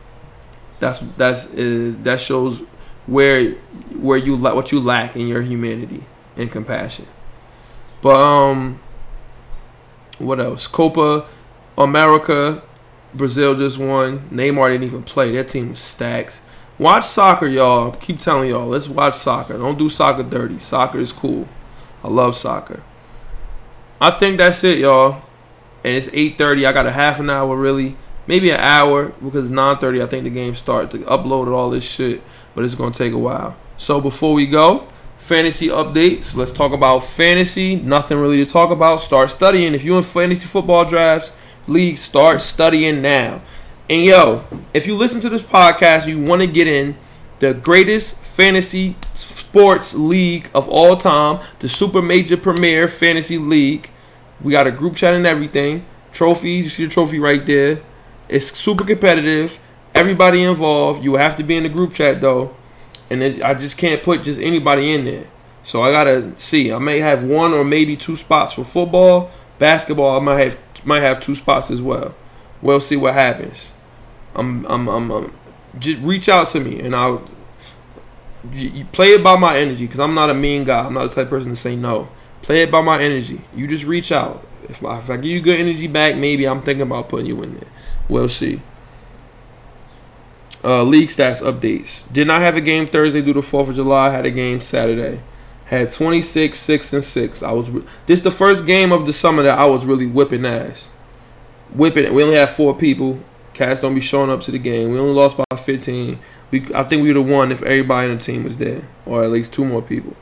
[0.80, 2.62] that's that's uh, that shows
[3.06, 3.52] where
[3.94, 6.04] where you la- what you lack in your humanity
[6.36, 7.06] and compassion.
[8.00, 8.80] But um,
[10.18, 10.66] what else?
[10.66, 11.26] Copa
[11.76, 12.62] America,
[13.14, 14.28] Brazil just won.
[14.30, 15.32] Neymar didn't even play.
[15.32, 16.40] Their team was stacked.
[16.78, 17.92] Watch soccer, y'all.
[17.92, 18.68] Keep telling y'all.
[18.68, 19.58] Let's watch soccer.
[19.58, 20.58] Don't do soccer dirty.
[20.60, 21.48] Soccer is cool.
[22.04, 22.82] I love soccer.
[24.00, 25.22] I think that's it, y'all.
[25.84, 26.66] And it's 8:30.
[26.66, 27.96] I got a half an hour, really,
[28.28, 30.00] maybe an hour because 9:30.
[30.00, 32.22] I think the game starts to upload all this shit,
[32.54, 33.56] but it's gonna take a while.
[33.76, 34.86] So before we go,
[35.18, 36.36] fantasy updates.
[36.36, 37.74] Let's talk about fantasy.
[37.74, 39.00] Nothing really to talk about.
[39.00, 39.74] Start studying.
[39.74, 41.32] If you're in fantasy football drafts,
[41.66, 43.40] league, start studying now.
[43.90, 44.42] And yo,
[44.74, 46.96] if you listen to this podcast, you want to get in
[47.38, 53.90] the greatest fantasy sports league of all time, the Super Major Premier Fantasy League.
[54.42, 55.84] We got a group chat and everything.
[56.12, 57.80] Trophies, you see the trophy right there.
[58.28, 59.58] It's super competitive.
[59.94, 61.02] Everybody involved.
[61.02, 62.54] You have to be in the group chat though,
[63.10, 65.26] and I just can't put just anybody in there.
[65.64, 66.72] So I gotta see.
[66.72, 70.18] I may have one or maybe two spots for football, basketball.
[70.18, 72.14] I might have might have two spots as well.
[72.62, 73.72] We'll see what happens.
[74.34, 75.32] I'm I'm I'm, I'm
[75.78, 77.22] just reach out to me and I'll
[78.52, 80.86] you, play it by my energy because I'm not a mean guy.
[80.86, 82.08] I'm not the type of person to say no.
[82.42, 83.40] Play it by my energy.
[83.54, 84.46] You just reach out.
[84.68, 87.42] If I, if I give you good energy back, maybe I'm thinking about putting you
[87.42, 87.68] in there.
[88.08, 88.62] We'll see.
[90.64, 92.10] Uh, league stats updates.
[92.12, 94.10] Did not have a game Thursday due to 4th of July.
[94.10, 95.22] Had a game Saturday.
[95.66, 97.42] Had 26, 6, and 6.
[97.42, 97.70] I was.
[98.06, 100.90] This the first game of the summer that I was really whipping ass.
[101.72, 102.04] Whipping.
[102.04, 102.14] It.
[102.14, 103.20] We only had four people.
[103.54, 104.92] Cats don't be showing up to the game.
[104.92, 106.18] We only lost by 15.
[106.50, 109.22] We, I think we would have won if everybody in the team was there, or
[109.22, 110.16] at least two more people.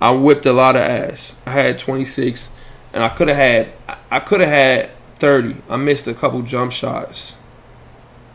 [0.00, 1.34] I whipped a lot of ass.
[1.46, 2.50] I had 26,
[2.96, 3.72] and I could have had.
[4.10, 5.56] I could have had 30.
[5.68, 7.36] I missed a couple jump shots.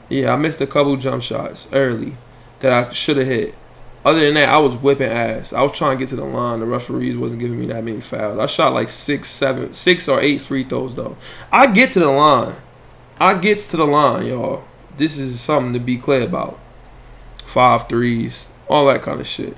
[0.08, 2.16] Yeah, I missed a couple jump shots early
[2.60, 3.56] that I should have hit.
[4.06, 5.52] Other than that, I was whipping ass.
[5.52, 6.60] I was trying to get to the line.
[6.60, 8.38] The referees wasn't giving me that many fouls.
[8.38, 11.18] I shot like six, seven, six or eight free throws though.
[11.52, 12.56] I get to the line.
[13.20, 14.64] I gets to the line, y'all.
[14.96, 16.60] This is something to be clear about.
[17.46, 19.58] Five threes, all that kind of shit.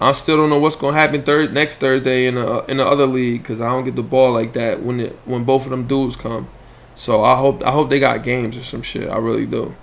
[0.00, 3.06] I still don't know what's gonna happen third next Thursday in the in the other
[3.06, 5.86] league because I don't get the ball like that when it when both of them
[5.86, 6.48] dudes come.
[6.94, 9.08] So I hope I hope they got games or some shit.
[9.08, 9.74] I really do.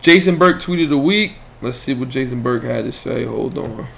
[0.00, 1.32] Jason Burke tweeted a week.
[1.60, 3.24] Let's see what Jason Burke had to say.
[3.24, 3.88] Hold on.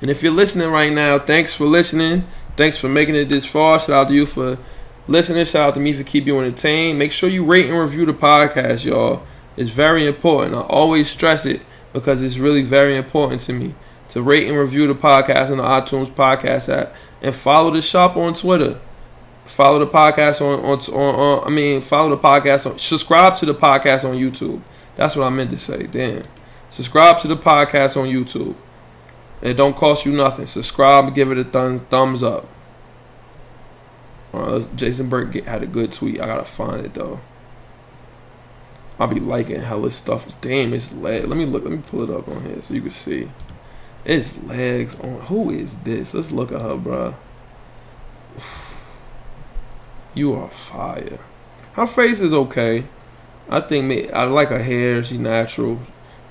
[0.00, 2.26] And if you're listening right now, thanks for listening.
[2.56, 3.80] Thanks for making it this far.
[3.80, 4.58] Shout out to you for
[5.06, 5.44] listening.
[5.44, 6.98] Shout out to me for keeping you entertained.
[6.98, 9.22] Make sure you rate and review the podcast, y'all.
[9.56, 10.54] It's very important.
[10.54, 11.62] I always stress it
[11.92, 13.74] because it's really very important to me
[14.10, 18.16] to rate and review the podcast on the iTunes podcast app and follow the shop
[18.16, 18.80] on Twitter.
[19.44, 23.46] Follow the podcast on on, on, on I mean follow the podcast on subscribe to
[23.46, 24.62] the podcast on YouTube.
[24.96, 25.86] That's what I meant to say.
[25.86, 26.24] Damn.
[26.70, 28.54] Subscribe to the podcast on YouTube.
[29.40, 30.46] It don't cost you nothing.
[30.46, 32.46] Subscribe give it a thumb, thumbs up.
[34.34, 36.20] Uh, Jason Burke had a good tweet.
[36.20, 37.20] I gotta find it though.
[38.98, 40.26] I'll be liking hella stuff.
[40.40, 41.24] Damn, it's leg.
[41.24, 41.62] Let me look.
[41.62, 43.30] Let me pull it up on here so you can see.
[44.04, 45.20] It's legs on.
[45.22, 46.14] Who is this?
[46.14, 47.14] Let's look at her, bruh.
[50.14, 51.20] You are fire.
[51.74, 52.84] Her face is okay.
[53.48, 54.10] I think me.
[54.10, 55.04] I like her hair.
[55.04, 55.80] She natural.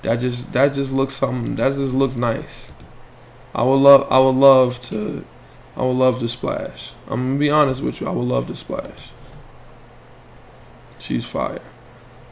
[0.02, 1.54] That just that just looks something.
[1.54, 2.70] That just looks nice.
[3.54, 4.06] I would love.
[4.10, 5.24] I would love to.
[5.74, 6.92] I would love to splash.
[7.06, 8.08] I'm gonna be honest with you.
[8.08, 9.10] I would love to splash.
[10.98, 11.62] She's fire.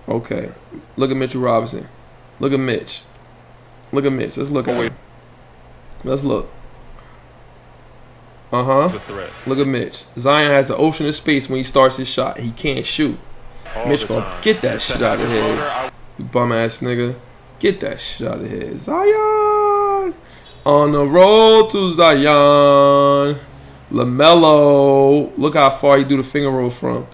[0.09, 0.51] Okay.
[0.97, 1.89] Look at Mitchell Robinson.
[2.41, 3.03] Look at Mitch.
[3.93, 4.37] Look at Mitch.
[4.37, 4.95] Let's look at him.
[6.05, 6.51] Let's look.
[8.53, 8.99] Uh huh.
[9.47, 10.05] Look at Mitch.
[10.19, 12.39] Zion has an ocean of space when he starts his shot.
[12.39, 13.19] He can't shoot.
[13.75, 14.43] all Mitch gonna time.
[14.43, 15.43] get that And shit out of here.
[15.43, 17.17] his motor, I- You bum ass nigga.
[17.59, 18.79] Get that shit out of here.
[18.79, 20.15] Zion!
[20.65, 23.39] On the road to Zion.
[23.93, 25.33] LaMelo.
[25.39, 27.07] Look how far he do the finger roll from.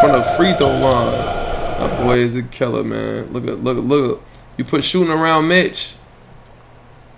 [0.00, 1.12] From the free throw line.
[1.12, 3.32] That boy is a killer, man.
[3.32, 4.24] Look at, look at, look at.
[4.56, 5.94] You put shooting around Mitch.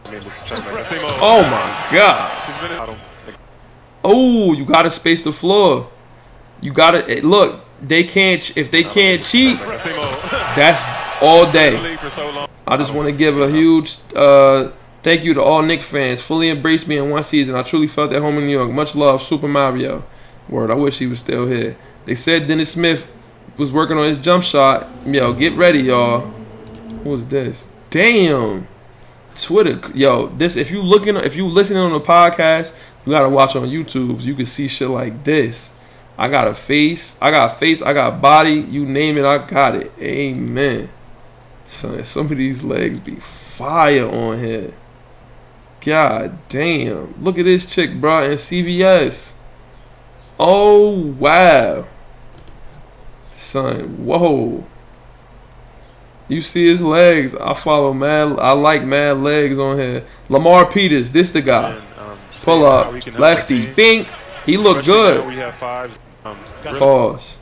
[0.07, 2.99] Oh my God.
[4.03, 5.91] Oh, you gotta space the floor.
[6.61, 7.65] You gotta eh, look.
[7.83, 9.59] They can't if they can't cheat.
[9.59, 10.83] That's
[11.23, 11.97] all day.
[12.67, 14.73] I just want to give a huge uh,
[15.03, 16.23] thank you to all Knick fans.
[16.23, 17.55] Fully embraced me in one season.
[17.55, 18.71] I truly felt at home in New York.
[18.71, 20.05] Much love, Super Mario.
[20.49, 20.71] Word.
[20.71, 21.77] I wish he was still here.
[22.11, 23.09] They said Dennis Smith
[23.57, 24.89] was working on his jump shot.
[25.07, 26.23] Yo, get ready, y'all.
[26.23, 27.69] What was this?
[27.89, 28.67] Damn.
[29.37, 32.73] Twitter, yo, this if you looking if you listening on the podcast,
[33.07, 34.23] you gotta watch on YouTube.
[34.23, 35.71] You can see shit like this.
[36.19, 38.55] I got a face, I got face, I got body.
[38.55, 39.93] You name it, I got it.
[40.01, 40.89] Amen.
[41.65, 44.75] Son, some of these legs be fire on here.
[45.81, 47.23] God damn.
[47.23, 49.35] Look at this chick, bro, in CVS.
[50.43, 51.87] Oh wow,
[53.41, 54.05] son.
[54.05, 54.67] Whoa.
[56.29, 57.35] You see his legs.
[57.35, 58.39] I follow mad.
[58.39, 60.05] I like mad legs on here.
[60.29, 61.11] Lamar Peters.
[61.11, 61.71] This the guy.
[61.73, 62.93] And, um, Pull up.
[62.93, 63.67] we can help Lefty.
[63.73, 64.07] bink.
[64.47, 65.27] He look Especially now good.
[65.29, 65.99] We have five.
[66.25, 67.39] Um, really- Pause.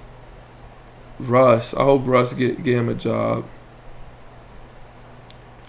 [1.20, 1.74] Russ.
[1.74, 3.44] I hope Russ get get him a job.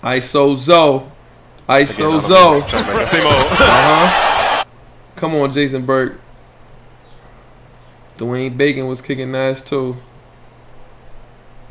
[0.03, 1.11] ISO Zo.
[1.67, 2.61] ISO Zo.
[3.05, 3.35] Same old.
[3.51, 4.63] Uh huh.
[5.15, 6.19] Come on, Jason Burke.
[8.17, 9.97] Dwayne Bacon was kicking ass too.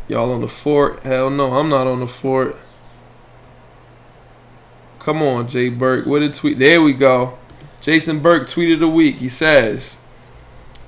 [0.09, 1.03] Y'all on the fort?
[1.03, 2.57] Hell no, I'm not on the fort.
[4.99, 6.07] Come on, Jay Burke.
[6.07, 6.59] What a tweet.
[6.59, 7.39] There we go.
[7.83, 9.17] Jason Burke tweeted a week.
[9.17, 9.99] He says,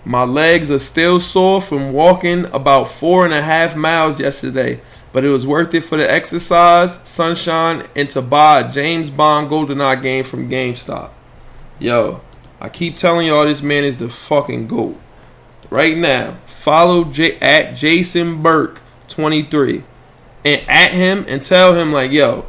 [0.05, 4.81] My legs are still sore from walking about four and a half miles yesterday,
[5.13, 9.51] but it was worth it for the exercise, sunshine, and to buy a James Bond
[9.51, 11.11] GoldenEye game from GameStop.
[11.79, 12.23] Yo,
[12.59, 14.99] I keep telling y'all this man is the fucking GOAT.
[15.69, 18.81] Right now, follow J- at Jason Burke
[19.21, 19.85] 23
[20.47, 22.47] and at him and tell him like, yo,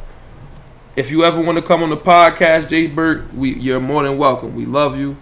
[0.96, 4.16] if you ever want to come on the podcast, Jay Burke, we you're more than
[4.16, 4.54] welcome.
[4.54, 5.18] We love you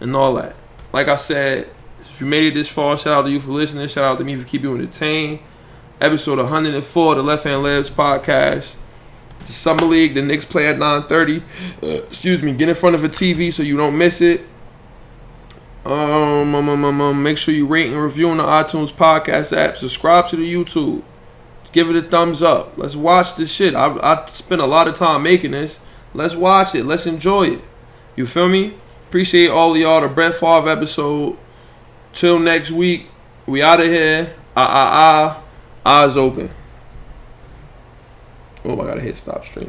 [0.00, 0.56] and all that.
[0.92, 1.68] Like I said,
[2.00, 3.86] if you made it this far, shout out to you for listening.
[3.86, 5.38] Shout out to me for keeping you entertained.
[6.00, 8.74] Episode 104 of the Left Hand Layups podcast.
[9.46, 11.42] The Summer League, the Knicks play at 9:30.
[11.82, 14.40] Uh, excuse me, get in front of a TV so you don't miss it.
[15.84, 19.56] Um, um, um, um, um, make sure you rate and review on the iTunes podcast
[19.56, 19.76] app.
[19.78, 21.02] Subscribe to the YouTube.
[21.72, 22.76] Give it a thumbs up.
[22.76, 23.74] Let's watch this shit.
[23.74, 25.80] I I spent a lot of time making this.
[26.12, 26.84] Let's watch it.
[26.84, 27.62] Let's enjoy it.
[28.16, 28.74] You feel me?
[29.08, 30.00] Appreciate all of y'all.
[30.00, 31.38] The Brett Favre episode.
[32.12, 33.06] Till next week.
[33.46, 34.34] We out of here.
[34.56, 35.42] Ah ah
[35.84, 36.02] ah.
[36.04, 36.50] Eyes open.
[38.64, 39.58] Oh, I gotta hit stop stream.